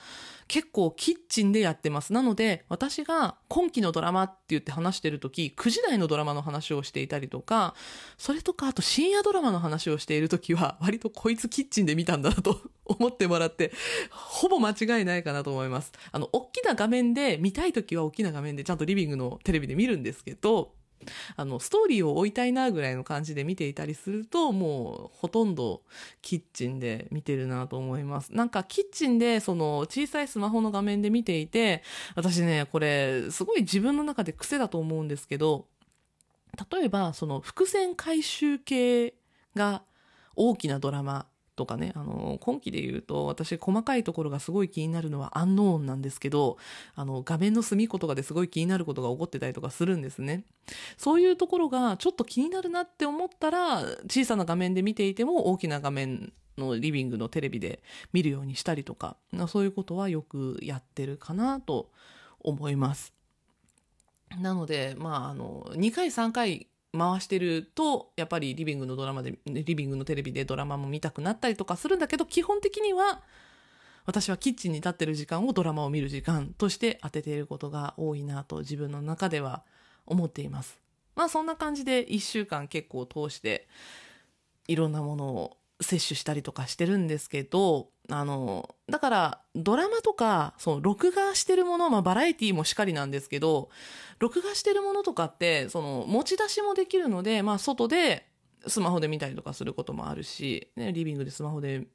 [0.49, 2.13] 結構キッチンでやってます。
[2.13, 7.75] なので、私が今期のドラマって言って話してるとき、9時台のドラマの話をしていたりとか、
[8.19, 13.73] それとか、あと深夜ドラマの話をしているときは、割とこいつキッチンで見たんだなと 思ってもらって、
[14.11, 15.93] ほぼ間違いないかなと思います。
[16.11, 20.75] あの、大きな画面で見たいときは大きな画面でちゃんとリビングのテレビで見るんですけど、
[21.37, 25.83] あの、ストーリーを追いたいなぐらいの感じで見ていたりすると、もうほとんど
[26.21, 28.33] キッチンで見てるなと思います。
[28.35, 31.83] なんかキッチンでその小さいスマホの画面で見ていて、
[32.15, 35.67] 私ね、これすごい自分の中で癖だと思うんですけど、
[36.71, 39.15] 例えばその伏線回収系
[39.55, 39.83] が
[40.37, 41.27] 大きなドラマ
[41.63, 46.59] とかね、あの、今期で言うと、私、細かいところがすごい気になるのはアンノーンなんですけど、
[46.97, 50.45] あの、画面の隅っことかですごい気になることが起こってたりとかするんですね。
[50.97, 57.81] そういうところがちょっと気になるなって思ったら、小さな画面で見ていても大きな画面のリビングのテレビで
[58.13, 61.91] 見るようにしたりとか、そういうことはよくやってるかなと
[62.41, 63.13] 思います。
[64.41, 73.23] なので、まあ、あの、2回3回回してると、やっぱりリビングのドラマで、リビングのテレビでドラマも見たくなったりとかするんだけど、基本的には、
[74.05, 79.65] 私はキッチンに立ってる時間をドラマを見る時間として当てていることが多いなと自分の中では
[80.07, 80.79] 思っています。
[81.15, 83.69] まあそんな感じで1週間結構通して
[84.67, 93.71] いろんなものを摂取したりとかしてるんですけど、あの、だから、ドラマとか、その、録画してるもの、まあ、バラエティもしかりなんですけど、
[94.19, 98.27] 録画してるものとかって、その、持ち出しもできるので、まあ、外で、
[98.67, 101.87] スマホで見たりとかすることもあるし、ね、リビングでスマホで、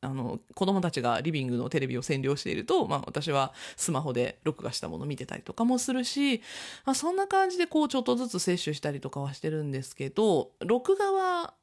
[0.00, 6.40] あの、子供たちがリビングのテレビを占領していると、まあ、私はスマホで録画したもの見てたりとかもするし、
[6.84, 11.54] まあ、そんな感じで、こう、ちょっとずつ摂取したりとかはしてるんですけど、録画は、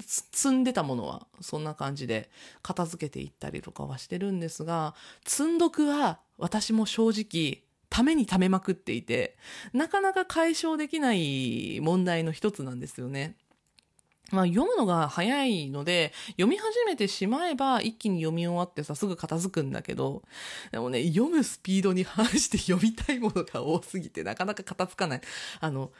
[0.00, 2.30] 積んでたものはそんな感じで
[2.62, 9.36] 片付けていったりとかはしてるんですが、積んどくは私も正直ためにためまくっていて、
[9.72, 13.36] なかなか解消できない問題の一つなんですよね。
[14.32, 20.24] まあ読むのが早いので、読み始めてしまえば一気に読み終わってさ、すぐ片付くんだけど、
[20.72, 25.20] でもね、読むスピードに反して読みたいものが多すぎてなかなか片付かない。
[25.60, 25.92] あの、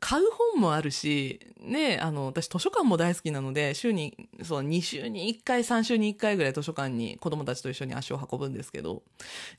[0.00, 9.02] 買う本もあるし、ね、あの、私図書館も大好きなので、週に、そう、2週に1回、3週に1回ぐらい図書館に子供たちと一緒に足を運ぶんですけど、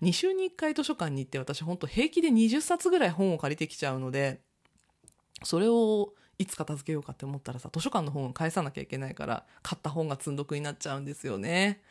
[0.02, 4.40] 2週に1回図書館に行って私ほんと平気で20冊ぐらい本を借りてきちゃうので、
[5.44, 11.82] それをいつ片付けようかって思ったらさ、図書館の本を返さなきゃいけないから、買った本が積んどくになっちゃうんですよね。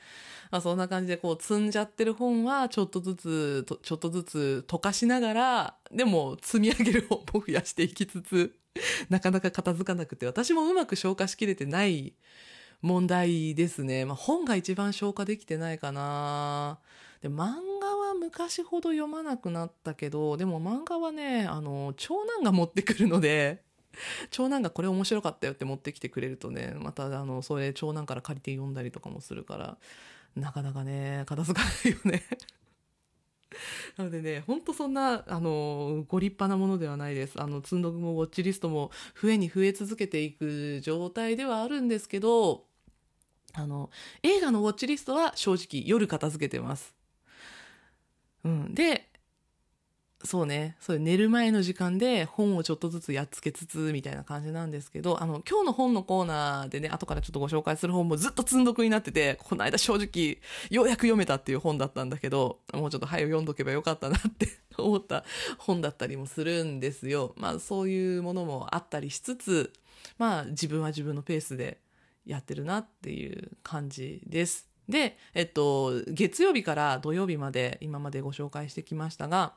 [0.50, 8.54] まあ、そんな感じでこう積んじゃってる本はちょっとずつ、ちょっとずつ溶かしながら、でも積み上げる本も増やしていきつつ、
[9.08, 12.14] なかなか片付かなくて、私もうまく消化しきれてない
[12.82, 14.04] 問題ですね。
[14.04, 16.78] まあ、本が一番消化できてないかな。
[17.22, 23.63] で、漫画は昔ほど読まなくなったけど、でも漫画はね、あの、長男が持ってくるので、
[24.30, 29.78] 長男がこれ面白かったよって持ってきてくれるとね、またあの、それ長男から借りて読んだりとかもするから、
[30.36, 32.22] なかなかね、片付かないよね
[33.96, 37.40] なのでね、ほんとそんな、あの、ご立派なものではないです。
[37.40, 42.66] あの、積んどくもウォッチリストも増えに増え続けていく状態ではあるんですけど、
[43.52, 43.90] あの、
[44.22, 46.94] 映画のウォッチリストは正直夜片付けてます。
[48.44, 48.74] うん。
[48.74, 49.03] で、
[50.24, 50.74] そうね。
[50.80, 60.38] そう寝る前の時間で本をちょっとずつやっつけつつみたいな感じなんですけど、あの、今日の本のコーナーでね、後からちょっとご紹介する本もずっと積んどくになってて、この間正直、
[60.70, 65.24] ようやく読めたっていう本だったんだけど、もうちょっと早く読んどけばよかったなって 思った
[65.58, 67.34] 本だったりもするんですよ。
[67.36, 69.74] まあそういうものもあったりしつつ、
[70.16, 71.80] まあ自分は自分のペースで
[72.24, 74.68] やってるなっていう感じです。
[74.88, 79.54] で、えっと、月曜日から土曜日まで今までご紹介してきましたが、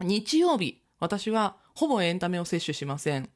[0.00, 3.30] 日曜日、私はほぼエンタメを摂取しません。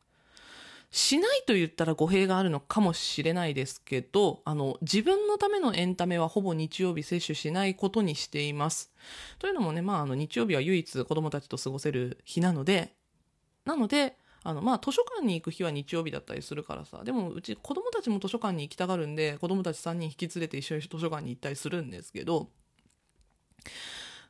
[0.90, 8.92] しないと言ったら語弊があるのかもしれないですけど、あの、自分のためのエンタメはほぼ日曜日摂取しないことにしています。
[9.38, 12.92] というのもね、まあ、あの、日曜日は唯一子供たちと過ごせる日なので、
[13.64, 22.50] なので、あの、まあ、図書館に行く日は日曜日だったりするからさ、でもうち子供たちも図書館に行きたがるんで、子供たち3人引き連れて一緒に図書館に行ったりするんですけど、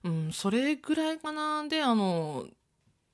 [0.04, 1.66] うん、それぐらいかな。
[1.68, 2.48] で、あの、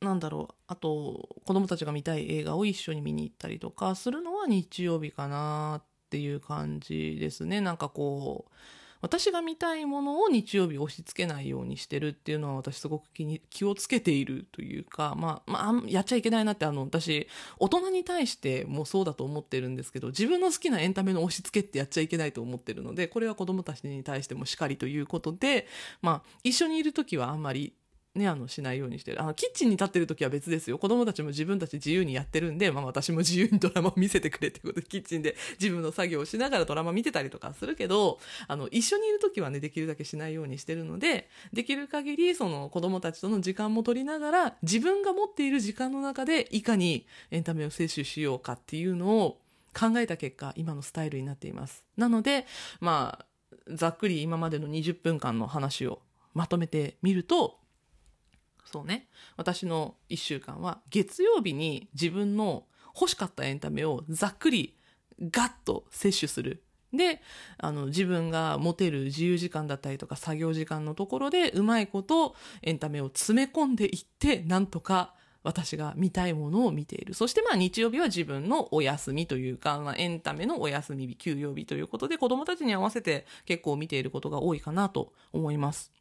[0.01, 0.55] なんだろう。
[0.69, 7.61] あと、子供たちが見たい映画を一緒に見に行ったりとかするのは日曜日かなっていう感じですね。
[7.61, 8.53] なんかこう、
[9.01, 25.67] 私が見たいものを日曜日押し付けないようにしてるっていうのは私すごく気に気をつけているというか、まあ、まあ、やっちゃいけないなってあの、私、大人に対してもそうだと思ってるんですけど、自分の好きなエンタメの押し付けってやっちゃいけないと思ってるので、これは子供たちに対してもしかりということで、
[26.03, 27.75] まあ、一緒にいる時はあんまり
[28.19, 29.23] ね、あの、しないようにしてる。
[29.23, 30.79] あの、キッチンに立ってる時は別ですよ。
[30.79, 49.41] 子供たちも自分たち自由にやってるんで、まあ私も自由にドラマを見せてくれってことで、キッチンで自分の作業をしながらドラマ見てたりとかするけど、あの、一緒にいる時はね、できるだけしないようにしてるので、できる限り、その、子供たちとの時間も取りながら、自分が持っている時間の中で、いかにエンタメを摂取しようかっていうのを
[49.79, 51.85] 考えた結果、今のスタイルになっています。
[51.97, 52.47] なので、
[52.81, 53.27] まあ、
[53.71, 56.01] ざっくり今までの20分間の話を
[56.35, 57.59] まとめてみると、
[58.71, 59.09] そうね。
[59.37, 64.77] 私の一週間は月曜日に自分の欲しかったエンタメをざっくり
[65.21, 66.63] ガッと摂取する。
[66.93, 67.21] で、
[67.59, 77.15] あの、自分が持てる自由時間だったりとか作業時間のところでうまいことエンタメを詰め込んでいって、なんとか私が見たいものを見ている。
[77.15, 85.93] そしてまあ日曜日は自分のお休みというか、まあ、エンタメのお休み日、休養日ということで子供たちに合わせて結構見ていることが多いかなと思います。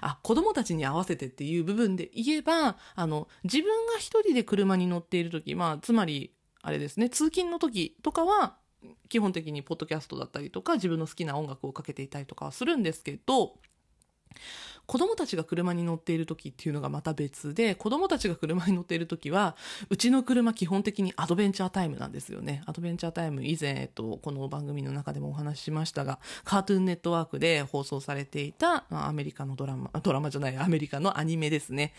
[0.00, 8.56] あ、子供たちに合わせてっていう部分で言えば、あの、自分が一人で車に乗っている時、まあ、つまり、あれですね、通勤の時とかは、
[9.08, 13.58] 基本的にポッドキャストだったりとか、自分の好きな音楽をかけていたりとかはするんですけど、
[14.86, 19.56] 子供たちが車に乗っている時っていうのがまた別で、子供たちが車に乗っている時は、
[19.88, 22.62] うちの車基本的にアドベンチャータイムなんですよね。
[22.66, 31.94] アドベンチャータイム以前、えっと、この番組の中でもお話ししましたが、カートゥーンネットワークで放送されていた、アメリカのドラマ、 ドラマじゃない、アメリカのアニメですね。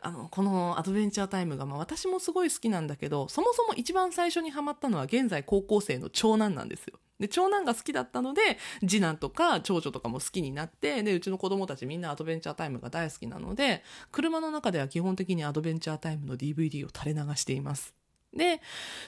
[0.00, 6.98] あの、このアドベンチャータイムが、まあ私もすごい好きなんだけど、そもそも一番最初にハマったのは現在高校生の長男なんですよ。
[7.20, 17.94] で、長男が好きだったので、次男とか長女とかも好きになって、で、うちの子供たちみんなアドベンチャータイムが大好きなので、車の中では基本的にアドベンチャータイムの DVD を垂れ流しています。
[18.34, 18.60] で、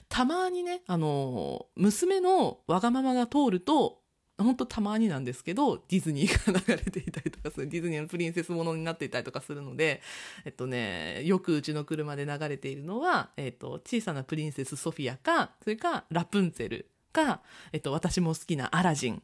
[0.09, 4.03] たまにね、あの、娘のわがままが通ると、
[4.39, 10.03] ほんとたまになんですけど、ディズニーが流れていたりとかする、ディズニーのプリンセスものになっていたりとかするので、
[10.45, 17.43] えっとね、よくうちの車で流れているのは、えっと、小さなプリンセスソフィアか、それかラプンツェルか、
[17.73, 19.23] えっと、私も好きなアラジン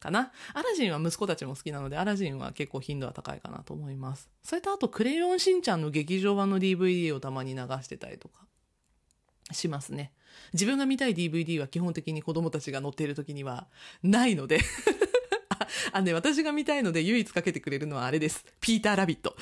[0.00, 0.32] かな。
[0.54, 4.30] アラジンは息子たちも好きなので、アラジンは結構頻度は高いかなと思います。
[4.42, 8.46] それとあと、クレヨンしんちゃんの劇場版の DVD をたまに流してたりとか
[9.52, 10.12] しますね。
[10.52, 13.68] 自分が見たい DVD は基本的に子供たちが乗っている時には
[14.02, 14.60] ないので
[15.48, 15.66] あ。
[15.92, 18.44] あ、ね、私が見たいので唯一かけてくれるのはあれです。
[18.60, 19.36] ピーターラビット。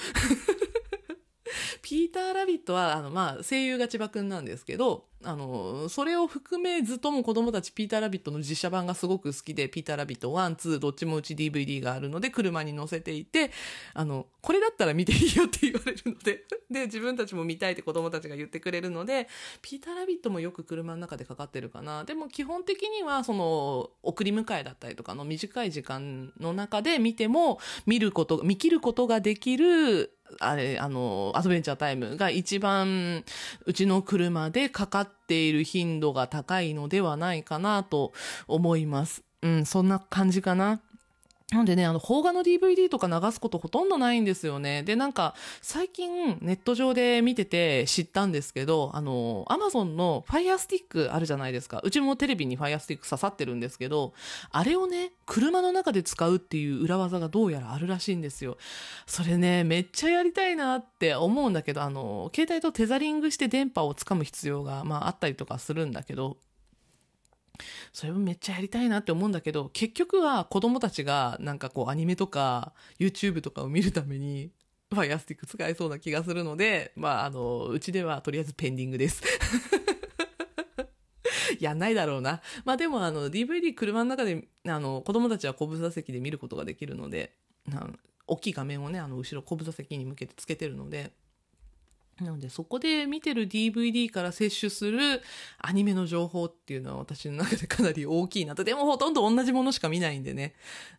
[1.85, 13.51] ピーター・ラビットは、あの、まあ、声優が千葉くんなんですけど、あの、それを含めずとも子供たちピーター・ラビットの実写版がすごく好きで、ピーター・ラビット1、2、どっちもうち DVD があるので、車に乗せていて、
[13.93, 19.29] あの、これだったら見ていいよって言われるので、 で、自分たちも見たいって子供たちが言ってくれるので、
[19.61, 22.05] ピーター・ラビットもよく車の中でかかってるかな。
[22.05, 33.25] でも基本的には、その、送り迎えだったりとかの短い時間の中で見ても、見ること、見切ることができる、あれ、あの、アドベンチャータイムが一番
[33.67, 38.13] うちの車でかかっている頻度が高いのではないかなと
[38.47, 39.23] 思います。
[39.43, 40.81] うん、そんな感じかな。
[41.55, 44.83] なんでね、あの、邦画の DVD とか流すことほとんどないんですよね。
[44.83, 51.81] で、なんか、最近ネット上で見てて知ったんですけど、あの、アマゾンの Fire Stick あるじゃないですか。
[51.85, 54.15] うちもテレビに Fire Stick 刺さってるんですけど、
[54.51, 58.59] あれをね、車の中で使うっていう裏技がどうやらあるらしいんですよ。
[59.07, 66.37] それね、めっちゃやりたいなって思うんだけど、あの、携帯とテザリングして電波をつかむ必要が、まあ、あったりとかするんだけど、
[67.93, 74.51] それもめっちゃやりたいなって思うんだけど、結局は子供たちがなんかこうアニメとか YouTube とかを見るために、
[74.91, 79.23] ファイアスティック使えそうな気がするので、まああの、うちではとりあえずペンディングです。
[81.61, 82.43] やんないだろうな。
[82.65, 87.33] まあでもあの DVD 車の中であの子供たちは後部座席で見ることができるので、
[88.27, 91.13] 大きい画面をね、あの後ろ後部座席に向けてつけてるので、
[92.21, 95.21] なのでそこで見てる DVD から摂取する
[95.59, 98.63] アニメの情報っていうのは私の中でかなり大きいなと。
[98.63, 100.55] でもほとんど同じものしか見ないんでね。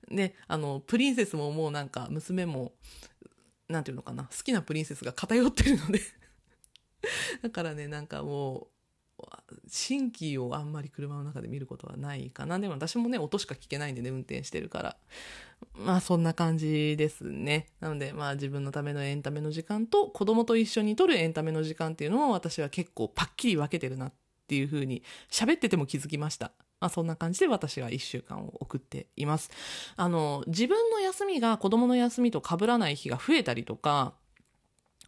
[0.10, 2.74] で、あの、プリンセスももうなんか娘も、
[3.70, 6.02] なんていうのかな、好きなプリンセスが偏ってるので
[7.42, 8.68] だからね、なんかもう
[9.68, 12.60] 新規をあんまり車の中で見ることはないかな。
[12.60, 14.98] でも私もね、音しか聞けないんでね、運転してるから。
[15.74, 17.68] まあそんな感じですね。
[17.80, 24.14] なのでまあ自分のためのエンタメの時間と子供と一緒に撮るエンタメの時間っていうのを私は結構パッキリ分けてるなっ
[24.48, 26.52] ていうふうに喋ってても気づきました。
[26.80, 29.50] まあそんな感じで私は一週間を送っています。
[29.96, 34.14] あの、自分の休みが子供の休みと被らない日が増えたりとか、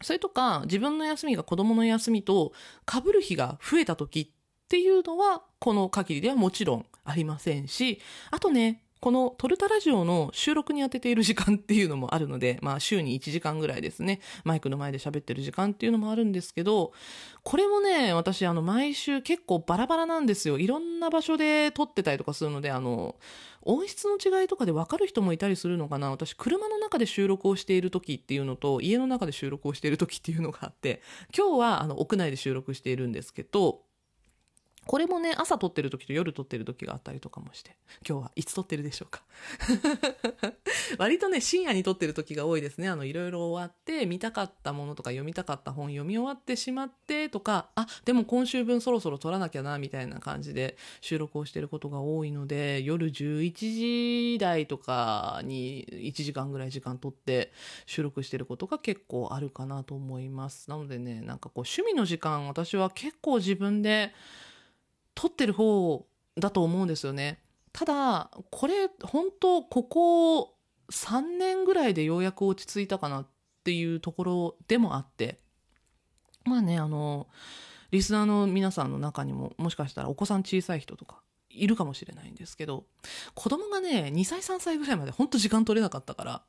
[0.02, 2.54] それとか自分の休みが子供の休みと
[2.90, 16.94] 被る日が増えた時っていうのはこの限りではもちろんありませんし、あとね、このトルタラジオの収録に当てている時間っていうのもあるので、まあ週に1時間ぐらいですね、マイクの前で喋ってる時間っていうのもあるんですけど、
[17.44, 20.58] これもね、私あの毎週結構バラバラなんですよ。
[20.58, 23.16] いろんな場所で撮ってたりとかするので、あの、
[23.68, 31.02] 音質の違いとかで分かる人もいたりするのかな私車の中で収録をしている時っていうのと家の中で収録をしている時っていうのがあって
[31.38, 33.82] 今日はあの屋内で収録しているんですけど
[34.88, 37.76] これもね、朝撮ってる時と夜撮ってる時があったりとかもして、
[38.08, 39.22] 今日はいつ撮ってるでしょうか
[40.98, 42.88] 割とね、深夜に撮ってる時が多いですね。
[42.88, 57.52] あの、いろいろ終わって、見たかったものとか読みたかった本読み終わってしまってとか、あ、でも今週分そろそろ撮らなきゃな、みたいな感じで収録をしてることが多いので、夜11時台とかに1時間ぐらい時間取って
[57.86, 60.70] 収録してることが結構あるかなと思います。
[60.70, 64.14] なのでね、なんかこう趣味の時間、私は結構自分で、
[65.18, 66.06] 取ってる方
[66.38, 67.40] だと思うんですよね。
[67.74, 70.56] ただ、これ本当ここ
[70.92, 73.28] 3年ぐらいでようやく落ち着いたかなっ
[73.64, 75.40] ていうところでもあって、
[76.46, 77.28] まあね、あの、
[77.90, 82.86] リスナーの皆さんの中にももしかしたらお子さん小さい人とかいるかもしれないんですけど、
[83.34, 86.44] 子供がね、2歳3歳ぐらいまで本当時間取れなかったから、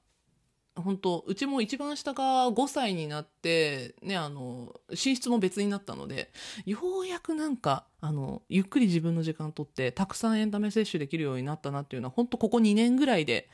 [0.83, 6.31] 本当うちも一番下が5歳になってねあの寝室も別になったので
[6.67, 13.49] ようやくなんかあのゆっくり自分の時間とってたくさんエンタメ摂取できるようになったなっていうのは本当ここ2年ぐらいで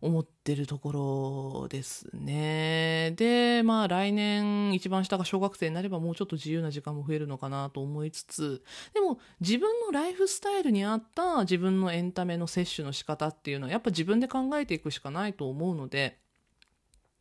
[0.00, 3.12] 思ってるところですね。
[3.16, 8.62] で、まあ来年一番下が小学生になればもうちょっと自由な時間も増えるのかなと思いつつ、
[8.94, 16.18] でも自分のライフスタイルに合った自分のエンタメの摂取の仕方っていうのはやっぱ自分で考えていくしかないと思うので、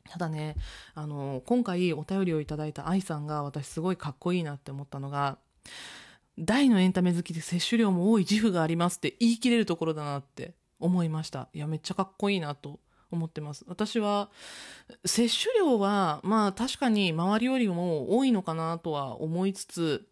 [0.10, 0.56] ただね、
[0.94, 5.38] あの、今回お便りをいただいた愛さんが私すごいかっこいいなって思ったのが、
[6.38, 11.50] 大のエンタメ好きで摂取量も多い自負がありますって言い切れるところだなって思いました。
[11.54, 12.80] いや、めっちゃかっこいいなと
[13.10, 13.66] 思ってます。
[13.68, 14.30] 私は、
[15.06, 20.08] 摂取量は、まあ確かに周りよりも多いのかなとは思いつつ、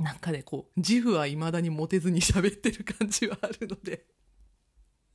[0.00, 4.04] なんかね、こう、自負は未だに持てずに喋ってる感じはあるので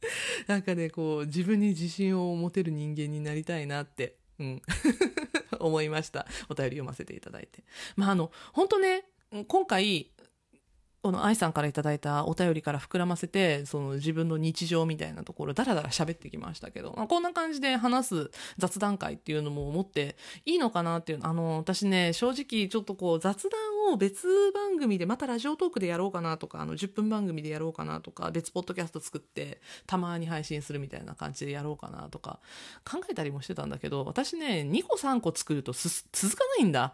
[0.47, 4.61] なんかね、こう、自分に自信を持てる人間になりたいなって、うん、
[5.59, 6.25] 思いました。
[6.49, 7.63] お便り読ませていただいて。
[7.95, 9.05] まあ、あの、本当ね、
[9.47, 10.11] 今回
[11.03, 32.39] この愛さんからいただいたお便りから膨らませてその自分の日常みたいなところだらだら喋ってきましたけど、まあ、こんな感じで話す雑談会っていうのも思っていいのかなっていうあの私ね正直ちょっとこう雑談を別番組でまたラジオトークでやろうかなとかあの10分番組でやろうかなとか別ポッドキャスト作ってたまに配信するみたいな感じでやろうかなとか
[32.89, 36.93] 考えたりもしてたんだけど私ね2個3個作ると続かないんだ。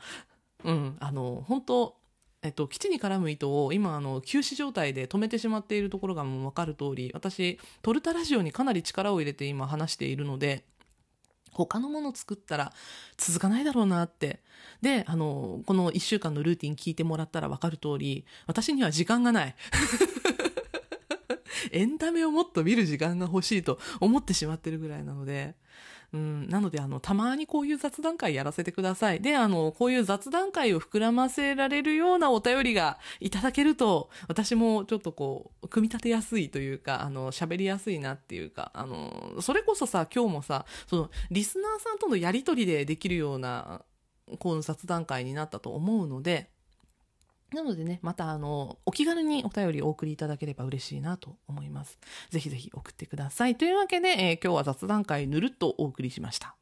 [0.66, 1.99] うん、あの本当
[2.42, 10.64] えっと、基地に絡む糸を今あの休止状態で止めてしまっているところがもう分かる通り私トルタラジオにかなり力を入れて今話しているので
[11.52, 12.72] 他のもの作ったら
[13.18, 14.40] 続かないだろうなって。
[14.82, 19.56] であのこの1週間のルーティン聞いてもらったら分かる通り私には時間がない。
[21.72, 25.56] エンタメをもっと見る時間が欲しいと思ってしまってるぐらいなので
[26.12, 29.22] うん、なので、あの、たまにこういう雑談会やらせてください。
[29.22, 43.84] で、あの、こういう雑談会を膨らませられるようなお便りがいただけると、私もちょっとこう、組み立てやすいというか、あの、喋りやすいなっていうか、あの、それこそさ、今日もさ、その、リスナーさんとのやりとりでできるような、
[44.40, 46.50] この雑談会になったと思うので、
[47.54, 51.98] なのでね、またあの、お気軽にお便りお送りいただければ嬉しいなと思います。
[52.30, 53.56] ぜひぜひ送ってください。
[53.56, 56.56] というわけで、えー、今日は雑談会ぬるっとお送りしました。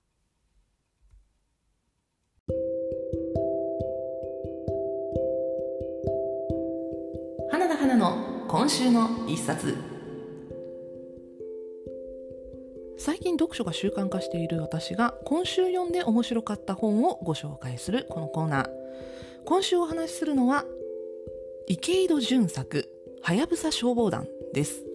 [7.52, 9.76] 花田花の今週の一冊。
[12.98, 18.70] 最近読書が習慣化している私が今週読んで面白かった本をご紹介するこのコーナー。
[19.46, 20.66] 今週お話しするのは
[21.68, 22.90] 池井戸潤作
[23.22, 24.86] 「はやぶさ消防団」です。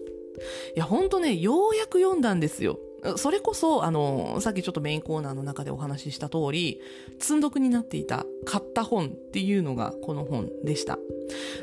[0.75, 2.79] いやほんとねようやく読んだんですよ。
[3.17, 6.79] それこそあのさっきちょっとメインコーナーの中でお話しした通り
[7.19, 10.97] 積んどくになっていた買った本っていうのがこの本でした。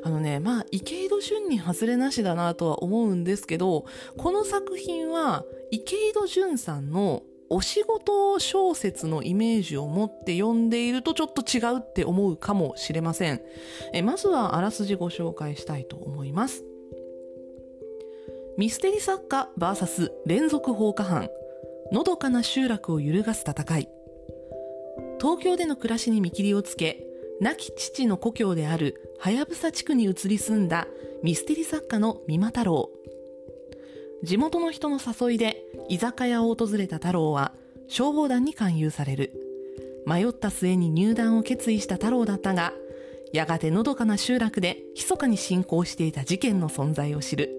[0.02, 3.86] あのねまあ池井戸潤に外れなしだなとは思うんですけど
[4.16, 13.42] この作品は池井戸潤さんのお仕事小説のイメージを持って読んでいるとちょっと違うって思うかもしれません。
[13.92, 16.64] えまずはあらすじご紹介したいと思います。
[18.56, 21.28] ミステリ作家 VS 連続放火犯。
[21.92, 23.88] のどかな集落を揺るがす戦い。
[25.20, 27.04] 東京での暮らしに見切りをつけ、
[27.40, 30.86] 亡き父の故郷であるはやぶさ地区に移り住んだ
[31.22, 32.90] ミステリ作家の三馬太郎。
[34.22, 37.52] 地元の人の誘いで居酒屋を訪れた太郎は
[37.88, 39.32] 消防団に勧誘される。
[40.06, 42.72] 迷った末に入団を決意した太郎だったが
[43.32, 47.56] やがてのどかな集落で密かに進行していた事件の存在を知る。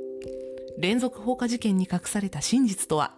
[0.77, 3.13] 連続放火事件に隠された真実とは？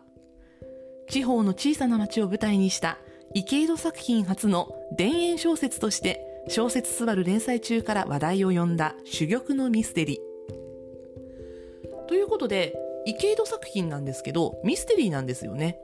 [1.09, 2.97] 地方の小さな町を舞台にした
[3.33, 12.07] 池井戸作品初の田園小説として小説すばる連載中から話題を呼んだ珠玉のミステリー。
[12.07, 12.75] ということで
[13.05, 15.79] 池井戸作品なんですけどミステリーなんですよね。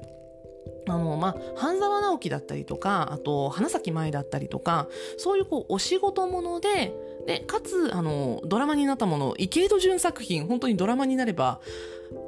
[0.87, 6.93] あのまあ、半沢直樹だったりとかあと花咲舞だったりとかそういうこうお仕事もので
[7.27, 11.59] でかつあのドラマになったもの池井戸潤作品本当にドラマになれば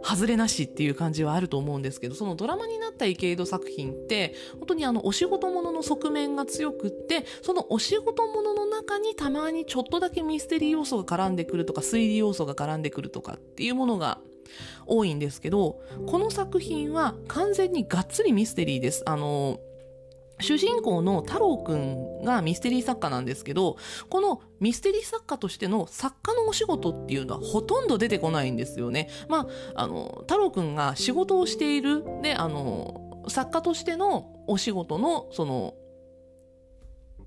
[0.04, 14.20] 外れなしっていう感じはあると思うんですけどそのドラマになった池井戸作品って本当にあのお仕事ものの側面が強くってそのお仕事ものの中にたまにちょっとだけミステリー要素が絡んでくるとか推理要素が絡んでくるとかっていうものが
[14.86, 19.04] 多いんですけどこの作品は完全にがっつりミステリーです。
[19.06, 19.60] あの
[20.42, 23.78] 主人公の太郎くんがミステリー作家なんですけど、
[24.10, 29.10] このミステリー作家としての作家のお仕事っていうのはほとんど出てこないんですよね。
[29.30, 35.76] まあ、あの、太郎くんが仕事をしている、で、あの、作家としてのお仕事の、その、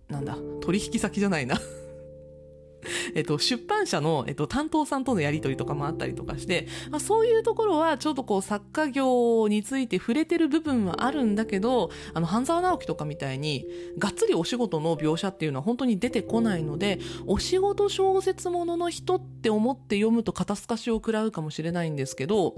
[0.09, 1.61] なんだ、取引先じゃないな
[3.15, 13.67] えっと、出版社の、えっと、担当さんとのやり取りとかもあったりとかして、まあ、そういうところはちょっとこう作家業について触れてる部分はあるんだけど、あの、半沢直樹とかみたいに、
[13.99, 22.55] がっつりお仕事の描写っていうのは本当に出てこないので、お仕事小説ものの人って思って読むと肩透かしを食らうかもしれないんですけど、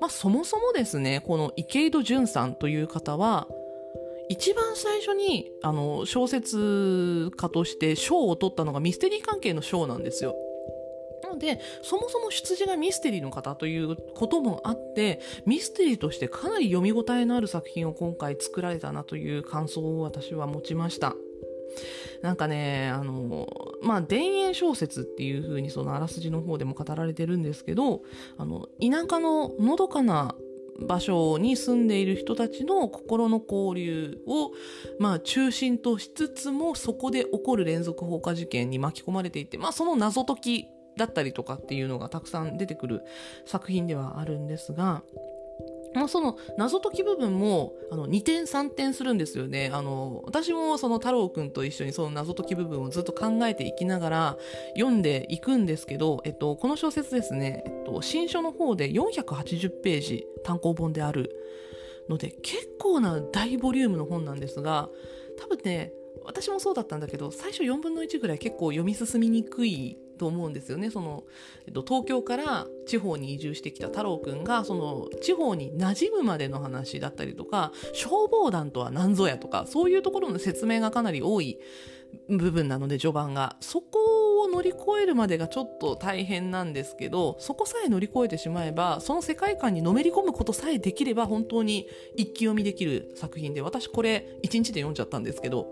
[0.00, 3.46] まあ、そもそもですね、この池井戸潤さんという方は、
[4.28, 10.34] 一番最初にあの小説家として賞を取ったのがミステリー関係の賞なんですよ。
[11.22, 21.14] なので、そもそも出自がミステリーの方ということもあって、ミステリーとしてかなり読み応えのある作品を今回作られたなという感想を私は持ちました。
[22.22, 23.46] なんかね、あの、
[23.82, 28.02] まあ、田園小説っていう風にそのあらすじの方でも語られてるんですけど、
[28.38, 30.34] あの、田舎ののどかな
[30.80, 34.52] 場所に住んでいる人たちの心の交流を、
[34.98, 40.66] まあ、中心としつつもそこで起こる連続放火事件に巻き込まれていて、まあ、その謎解き
[40.96, 43.02] だったりとかっていうのがたくさん出てくる
[43.46, 45.02] 作品ではあるんですが、
[45.94, 49.70] まあ、その謎解き部分もあの2点3点するんですよね。
[49.72, 54.38] あの私もその太郎くんと一緒にその謎解き部分をずっと考えていきながら
[54.76, 61.30] 読んでいくんですけど、えっと、この小説ですね、えっと、新書の方で480ページ単行本である
[62.08, 64.90] ので結構な大ボリュームの本なんですが
[65.38, 65.92] 多分ね
[66.24, 70.90] 私もそうだったんだけど最初4分の1ぐらい結構読み進みにくいと思うんですよね。
[70.90, 71.24] その、
[71.66, 81.58] えっと、東京から地方に移住してきた太郎くんがその地方に馴染むまでの話だったりとか消防団とは何ぞやとかそういうところの説明がかなり多い
[82.28, 83.56] 部分なので序盤が。
[83.60, 95.66] そこを乗り越えるまでがちょっと大変なんですけどそこさえ乗り越えてしまえばその世界観にのめり込むことさえできれば本当に一気読みできる作品で私これ1日で読んじゃったんですけど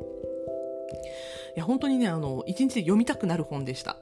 [1.54, 3.98] いや本当にねあの1日で読みたくなる本でした。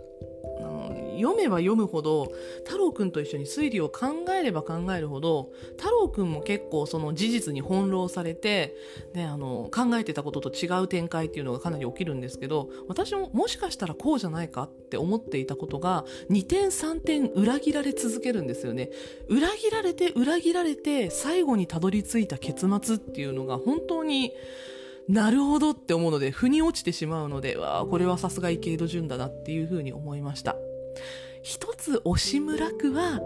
[1.21, 2.33] 読めば読むほど
[2.64, 8.75] 太郎くんと一緒に推理を考えれば考えるほど太郎くんも結構その事実に翻弄されて、
[9.14, 18.91] ね、あの考えてたことと違う展開っていうのがかなり起きるんですけど私ももしかしたらこうじゃないかって思っていたことが2点3点裏切られ続けるんですよね。
[19.29, 24.33] 裏切られて裏切られて最後にたどり着いた結末っていうのが本当に
[25.09, 30.57] なるほどって思うので腑に落ちてしまうのでわこれはさすが池井戸潤だなっていうふうに思いました。
[31.43, 33.20] 一つ押村区は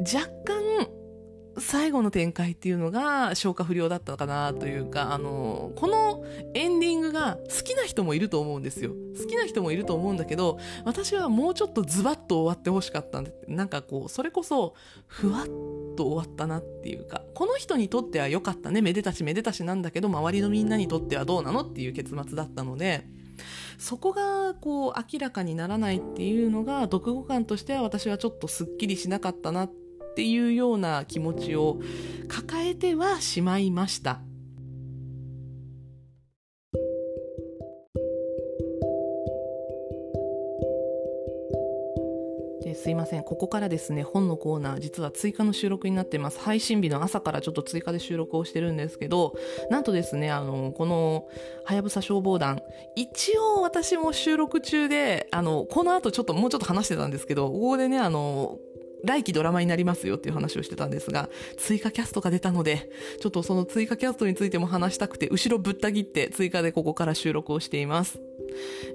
[0.00, 0.88] 若干
[1.58, 6.24] 最後の展開っていうのが消化不良だったのかなというか、あの、この
[6.54, 8.90] エンディングが好きな人もいると思うんですよ。
[9.18, 14.74] 好きな人もいると思うんだけど、私はもうちょっとズバッと終わってほしかったんで、なんかこう、それこそ、
[15.06, 15.46] ふわっ
[15.96, 23.06] と終わったなっていうか、この人にとっては良かったね、めでたしめでたしなんだけど、周りのみんなにとってはどうなのっていう結末だったので、
[23.78, 29.72] そこがこう明らかにならないっていうのが読後感としては私はちょっとすっきりしなかったなっ
[30.14, 31.80] ていうような気持ちを
[32.28, 34.20] 抱えてはしまいました。
[42.84, 43.22] すいません。
[43.22, 46.38] ここからですね、本のコーナー、実は追加の収録になってます。
[46.38, 49.32] 配信日の朝からちょっと追加で収録をしてるんですけど、
[49.70, 51.26] なんとですね、あの、この、
[51.64, 52.60] はやぶさ消防団、
[52.94, 58.58] 一応私も収録中で、あの、この後ちょっともうちょっと話してたんですけど、ここでね、あの、
[59.04, 62.90] 来期ドラマになりますよっていう話をしてたんですが、追加キャストが出たので、
[63.20, 68.20] ちょっとその追加キャストについても話したくて、後ろぶった切って追加でここから収録をしています。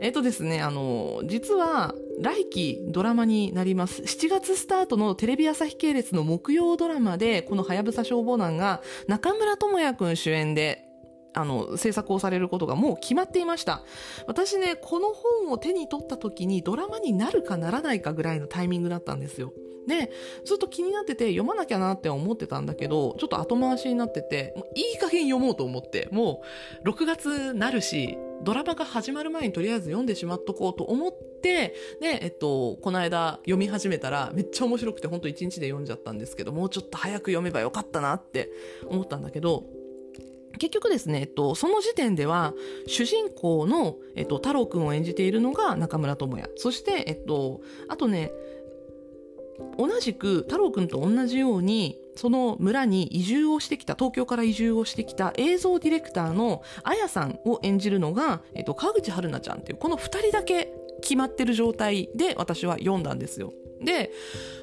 [0.01, 4.01] えっ、とですね、あの、実は、来期ドラマになります。
[4.01, 10.88] 7月スタートのテレビ朝日系列の木曜ドラマで、このはやぶさ消防団が中村智也くん主演で
[11.33, 13.83] あの、制作をされることがもう決まっていました。
[14.27, 19.53] 私ね、この本を手に取った時にドラマになるかならないかぐらいのタイミングだったんですよ。
[19.87, 20.11] で、
[20.45, 26.41] ずっと気になってて読まなきゃなって思ってたんだけど、ちょっと後回しになってて、もういい加減読もうと思って、も
[26.85, 31.11] う6月なるし、ドラマが始まる前にとりあえず読んでしまっとこうと思っ
[31.41, 38.51] て、で、えっと、この間読み始めたらめっちゃ面白くて本当1日で読んじゃったんですけど、もうちょっと早く読めばよかったなって
[38.87, 39.65] 思ったんだけど、
[40.59, 42.53] 結局ですね、えっと、その時点では、
[42.85, 46.51] 主人公の、えっと、太郎くんを演じているのが中村智也。
[46.55, 48.31] そして、えっと、あとね、
[49.77, 63.53] 同じく太郎くんと同じように、その村に移住をしてきた、東京から移住をしてきた映像ディレクターのあやさんを演じるのが、えっと、川口春奈ちゃんっていう、この二人だけ決まってる状態で私は読んだんですよ。
[63.83, 64.11] で、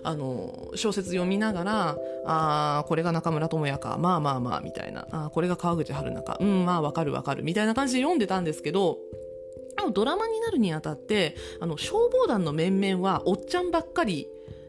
[0.02, 8.98] あの、小説読みながら、ああ、これが中村智也か、まあまあまあ、みたいな、あこれが川口春奈か、うん、まあわかるわかる、みたいな感じで読んでたんですけど、
[9.92, 14.26] ドラマになるにあたって、あの、消防団の面々はおっちゃんばっかり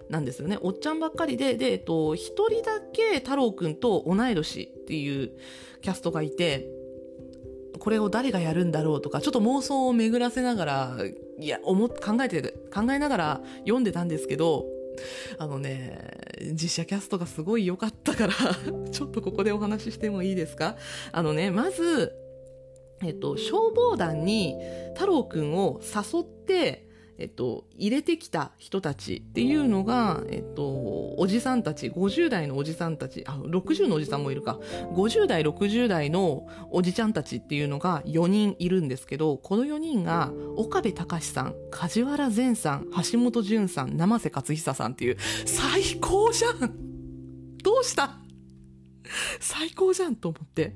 [0.10, 0.58] なんですよね。
[0.62, 5.32] おっちゃんばっかりで、で、えっと、一人だけ太郎くんと同い年っていう
[5.82, 6.68] キャストがいて、
[7.80, 10.98] これを誰がやるんだろうとか、ちょっと妄想を巡らせながら、
[11.40, 12.42] いや、思、考えて、
[12.74, 14.66] 考えながら読んでたんですけど、
[15.38, 16.00] あのね、
[16.54, 18.34] 実写キャストがすごい良かったから
[18.92, 20.76] ちょっとここでお話ししてもいいですか？
[21.12, 22.14] あのね、まず、
[23.04, 24.56] えっと、消防団に
[24.96, 26.87] 太郎くんを誘って、
[27.20, 34.59] えっと、入れてきた人たちっていうのが、えっと、おじさんたち、50代のおじさんたち、あ、60のおじさんもいるか、
[34.93, 46.72] 50代、60代のおじちゃんたちっていうのが4人いるんですけど、この4人が、岡部隆さん、梶原善さん、橋本淳さん、生瀬勝久さんっていう、最高じゃん。
[47.63, 48.20] どうした？
[49.39, 50.76] 最高じゃんと思って。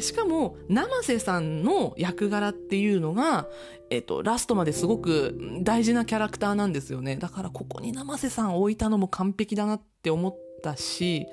[0.00, 3.48] しかも、生瀬さんの役柄っていうのが、
[3.90, 7.16] えっと、ラストまですごく大事なキャラクターなんですよね。
[7.16, 11.26] だからここに生瀬さん置いたのも完璧だなって思ったし、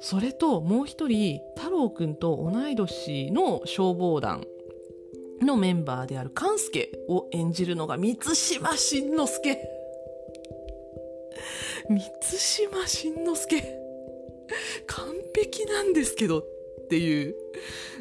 [0.00, 4.44] それともう一人、太郎くんと同い年の消防団
[5.40, 9.58] のメンバーである勘介を演じるのが三島慎之介。
[11.88, 13.62] 三島慎之介。
[14.86, 16.44] 完璧なんですけどっ
[16.90, 17.34] ていう。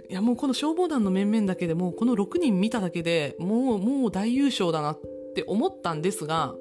[0.10, 5.00] いやもうこの消防団の面々だけでもこの6人見ただけでもうもう大優勝だなっ
[5.36, 6.56] て思ったんですが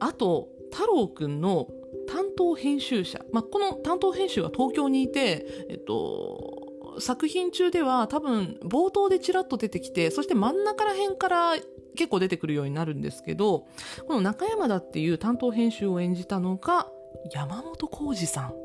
[0.00, 1.66] あと太郎くんの
[2.06, 6.68] 担当編集者、まあ、この担当編集は東京にいて、えっと、
[6.98, 11.56] 作品中では多分冒頭でちらっと出てきてそして真ん中ら辺から
[11.96, 13.66] 結構出てくるようになるんですけど
[14.06, 16.88] この中山田っていう担当編集を演じたのが
[17.32, 18.63] 山本浩二さん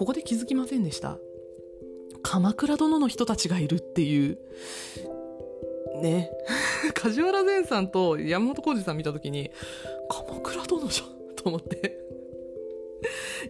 [0.00, 1.18] ここで気づきませんでした。
[2.22, 4.38] 鎌倉殿の人たちがいるっていう。
[6.00, 6.30] ね。
[6.94, 9.50] 梶原善さんと山本浩二さん見た時に
[10.08, 11.99] 鎌倉殿じゃんと思って。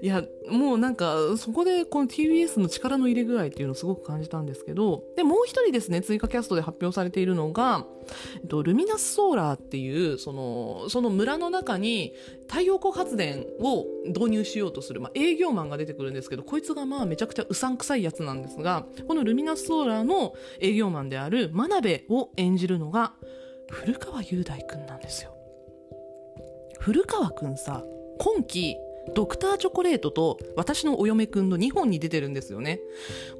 [0.02, 7.84] いやもうなんかそこでこの TBS の力の入れ具合っていうのをすごく感じたんですけどでもう一人ですね追加キャストで発表されているのが、
[8.36, 12.14] えっと、ルミナスソーラーっていうそのその村の中に
[12.48, 23.12] 太陽光発電を導入しようとする、まあ、営業マンが出てくるんですけどこいつがまあめちゃくちゃうさんくさいやつなんですがこのルミナスソーラーの営業マンである真鍋を演じるのが
[23.70, 25.32] 古川雄大くんなんですよ。
[26.80, 27.84] 古川くんさ
[28.18, 28.76] 今期
[29.14, 32.80] ドクターチョコレートと私のお嫁くんの2本に出てるんですよね。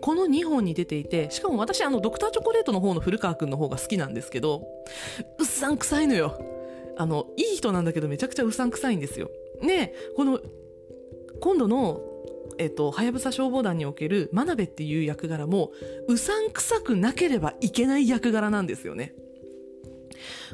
[0.01, 4.63] この2本に出ていて、しかも私あのドクターチョコレートの方の古川くんの方が好きなんですけど、
[5.39, 6.39] うっさんくさいのよ。
[6.97, 9.31] あの、いい人なんだけどめちゃくちゃうさんくさいんですよ。
[9.63, 10.41] ねこの、
[11.41, 12.01] 今度の、
[12.59, 15.73] えっと、はやぶさ消防団における真鍋っていう役柄も、
[16.09, 19.15] うさんくさくなければいけない役柄なんですよね。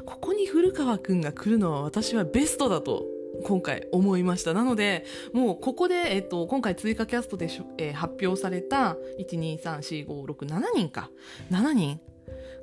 [0.05, 3.05] ここに古川くんが来るのは私はベストだと
[3.43, 4.53] 今回思いました。
[4.53, 11.09] なので、もうここで、えっと、今回追加キャストでしょ、えー発表された、1、2、3、4、5、6、7人か。
[11.51, 11.99] 7人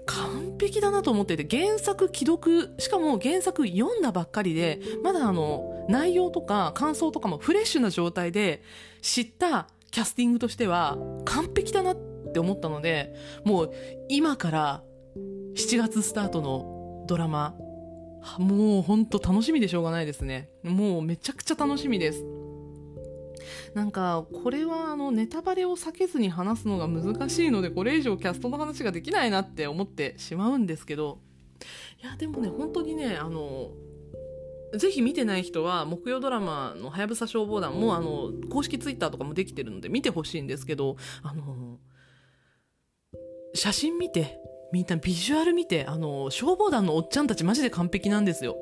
[0.07, 8.63] 完璧だなと思ってて、原作既読、しかも原作読んだばっかりで、まだあの、内容とか感想とかもフレッシュな状態で
[9.03, 11.97] 知ったキャスティングとしては完璧だなっ
[12.33, 13.15] て思ったので、
[13.45, 13.73] もう
[14.09, 14.83] 今から
[15.57, 17.55] 7月スタートのドラマ、
[18.39, 20.49] もうほんと楽しみでしょうがないですね。
[20.63, 22.25] もうめちゃくちゃ楽しみです。
[23.75, 31.19] なんか、これはあの、ネタバレを避けずに話すのが難しいので、これ以上キャストの話ができないなって思ってしまうんですけど、
[32.03, 33.73] いや、でもね、本当にね、あの、
[34.77, 41.79] ぜひ見てない人は、木曜ドラマのはやぶさ消防団も、あの、公式ツイッターとかもできてるので見てほしいんですけど、あの、
[43.55, 44.39] 写真見て、
[44.75, 48.57] みんなビジュアル見て、あの、消防団のおっちゃんたちマジで完璧なんですよ。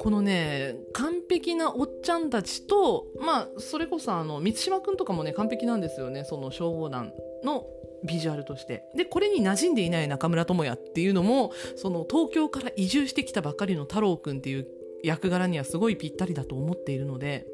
[0.00, 7.12] このね、完璧なおっちゃんたちと、まあ、それこそあの、満島くんとかもね、完璧なんですよね、その消防団
[7.44, 7.66] の
[8.04, 8.82] ビジュアルとして。
[8.96, 14.66] で、これに馴染んでいない中村智也っていうのも、その東京から移住してきたばかりの太郎くんっていう
[15.04, 17.46] 役柄にはすごいぴったりだと思っているので、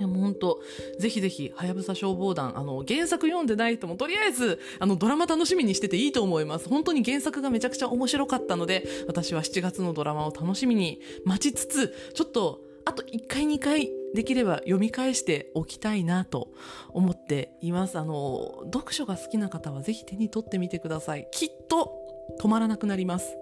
[0.00, 0.62] でも本当
[0.98, 6.70] ぜひぜひ、はやぶさ消防団、あの、原作読んでない人も、とりあえず、あの、ドラマ楽しみにしてていいと思います。
[6.70, 16.48] 本当に原作がめちゃくちゃ面白かったので、私は7月のドラマを楽しみに待ちつつ、ちょっと、あと1回2回できれば読み返しておきたいなと
[16.88, 17.98] 思っています。
[17.98, 21.28] あの、読書が好きな方はぜひ手に取ってみてください。
[21.30, 21.92] きっと
[22.40, 23.36] 止まらなくなります。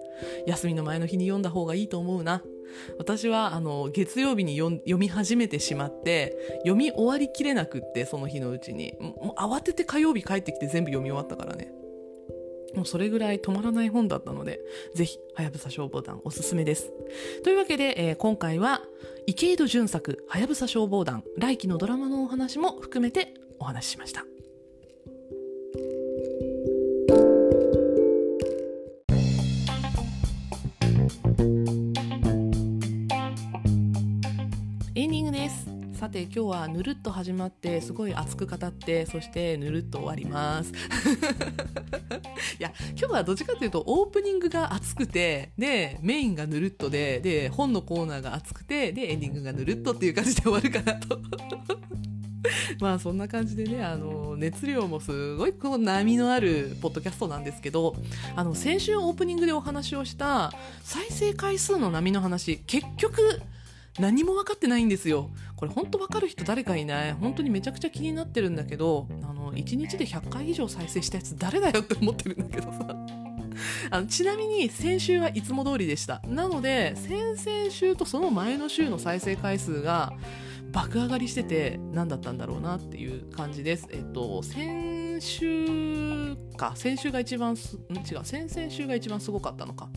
[0.45, 2.43] 休みの前の日に読んだ方がいいと思うな。
[2.97, 8.93] 私はあの月曜日に読み始めてしまって読み終わりきれなくってその日のうちに。
[8.99, 11.71] もう慌てて火曜日帰ってきて全部読み終わったからね。
[12.75, 14.59] もうそれぐらい止まらない本だったので
[14.93, 16.91] ぜひはやぶさ消防団おすすめです。
[17.43, 18.81] というわけで、えー今回は
[19.25, 24.25] 池井戸潤作はやぶさ消防団来期のドラマのお話も含めてお話ししました。
[36.09, 40.71] さて今日はぬるっと始まってすごい熱く語ってそしてぬるっと終わります。
[42.59, 51.19] いや今日はどっちかというとオープニングが熱くてでメインがぬるっとでで本のコーナーが熱くてでエンディングがぬるっとっていう感じで終わるかなと。
[52.81, 57.95] まあそんな感じでねあの熱量もすごいこう波のあるポッドキャストなんですけど
[58.35, 60.51] あの先週オープニングでお話をした
[60.81, 63.43] 再生回数の波の話結局
[63.99, 65.29] 何も分かってないんですよ。
[65.55, 67.13] これ本当分かる人誰かいない？
[67.13, 72.95] 本当にめちゃくちゃ気になってるんだけどあの1日で100回以上再生したやつ誰だよって思ってるんだけどさ。
[73.91, 76.21] あのちなみに先週はいつも通りでした。
[76.27, 80.13] なので先々週とその前の週の再生回数が
[80.71, 83.87] 爆上がりしてて何だったんだろうなっていう感じです。
[83.91, 86.73] えっと先週か。
[86.75, 88.23] 先週が一番すん違う。
[88.23, 89.89] 先々週が一番すごかったのか。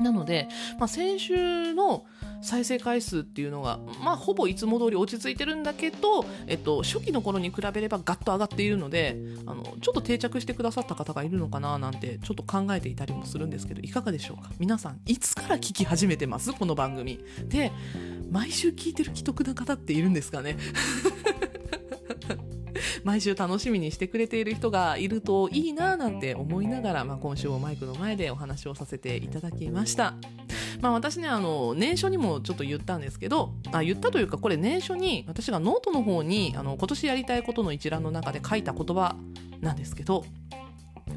[0.00, 0.48] なので、
[0.78, 2.04] まあ、先週の
[2.42, 9.16] 再生回数っていうのが、まあ、ほぼいつも通り落ち着いてるんだけど、えっと、初期の頃に比べればガッと上がっているので
[9.46, 14.50] あのちょっと定着してくださった方がいるのかななんてちょっと考えていたりもするんですけどいかがでしょうか？
[14.58, 16.52] 皆さんいつから聞き始めてます？
[16.52, 17.20] この番組。
[17.46, 17.70] で
[18.30, 20.56] 毎週聞いてる既得な方っているんですかね？
[23.04, 30.14] 毎週楽しみにしてくれている人がいるといいななんて思いながら、まあ、今週もマイクの前でお話をさせていただきました。
[30.80, 39.14] まあ、私ねあの年初にもちょっと言ったんですけどあ言ったというかこれ年初に私がノートの方にあの今年やりたいことの一覧の中で書いた言葉
[39.60, 40.24] なんですけど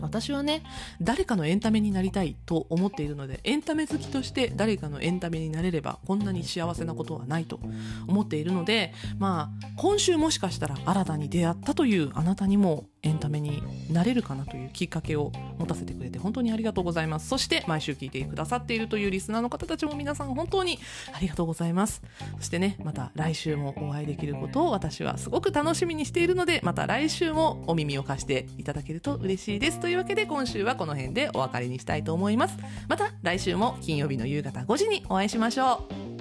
[0.06, 0.64] 私はね
[1.02, 7.60] 誰かのエンタメになりたいと思っているのでエンタメ好きとして誰かのエンタメになれればこんなに幸せなことはないと
[8.08, 17.30] 思っているのでまあ今週もしかしたら新たに出会ったというあなたにもエンタメになれるかなというきっかけを持たせてくれて本当にありがとうございます。
[17.30, 20.80] そして毎週聞いてくださっているというリスナーの方たちも皆さん本当に
[21.14, 22.02] ありがとうございます。
[22.38, 29.80] そしてねまた来週もお会いできることを私はすごく楽しみにしているのでまた来週もお耳を貸していただけると嬉しいです。
[29.80, 32.58] というわけで今週はこの辺でお別れにしたいと思います。
[32.88, 36.15] また来週も金曜日の夕方5時にお会いしましょう。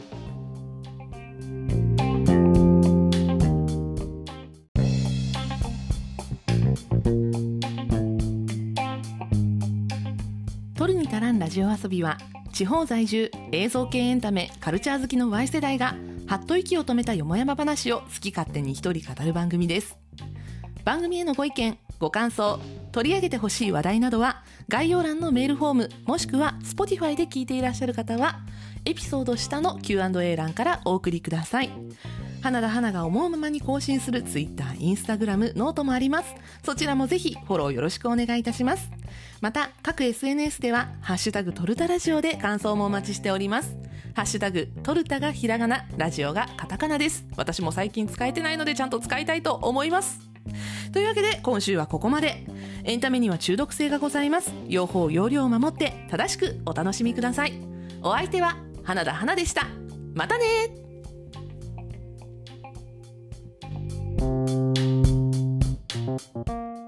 [11.44, 12.16] ラジオ遊びは
[12.54, 15.94] 地方在住映像系エンタメカルチャー好きの Y 世代が
[16.26, 19.98] はっと息を止めたよもやま話を好き勝手に一人語る番組です
[20.86, 22.58] 番組へのご意見ご感想
[22.92, 28.40] 取り上げてほしい話題などは概要欄のメールフォームもしくは Spotify で聞いていらっしゃる方は
[28.86, 31.68] エピソード下の Q&A 欄からお送りください
[32.44, 36.34] 花田花が思うままに更新する Twitter、Instagram、 note もあります。
[36.62, 38.90] そちらもぜひフォローよろしくお願いいたします。
[39.44, 43.76] また、各 SNS では、ハッシュタグトルタラジオで感想もお待ちしております。
[44.14, 47.26] ハッシュタグトルタがひらがな、ラジオがカタカナです。
[47.36, 50.18] 私も最近使えてないのでちゃんと使いたいと思います。
[50.94, 52.46] というわけで今週はここまで。
[52.84, 54.50] エンタメには中毒性がございます。
[54.66, 57.52] 用法、用量を守って正しくお楽しみください。
[58.00, 59.66] お相手は花田花でした。
[60.14, 60.84] またねー
[66.48, 66.83] you.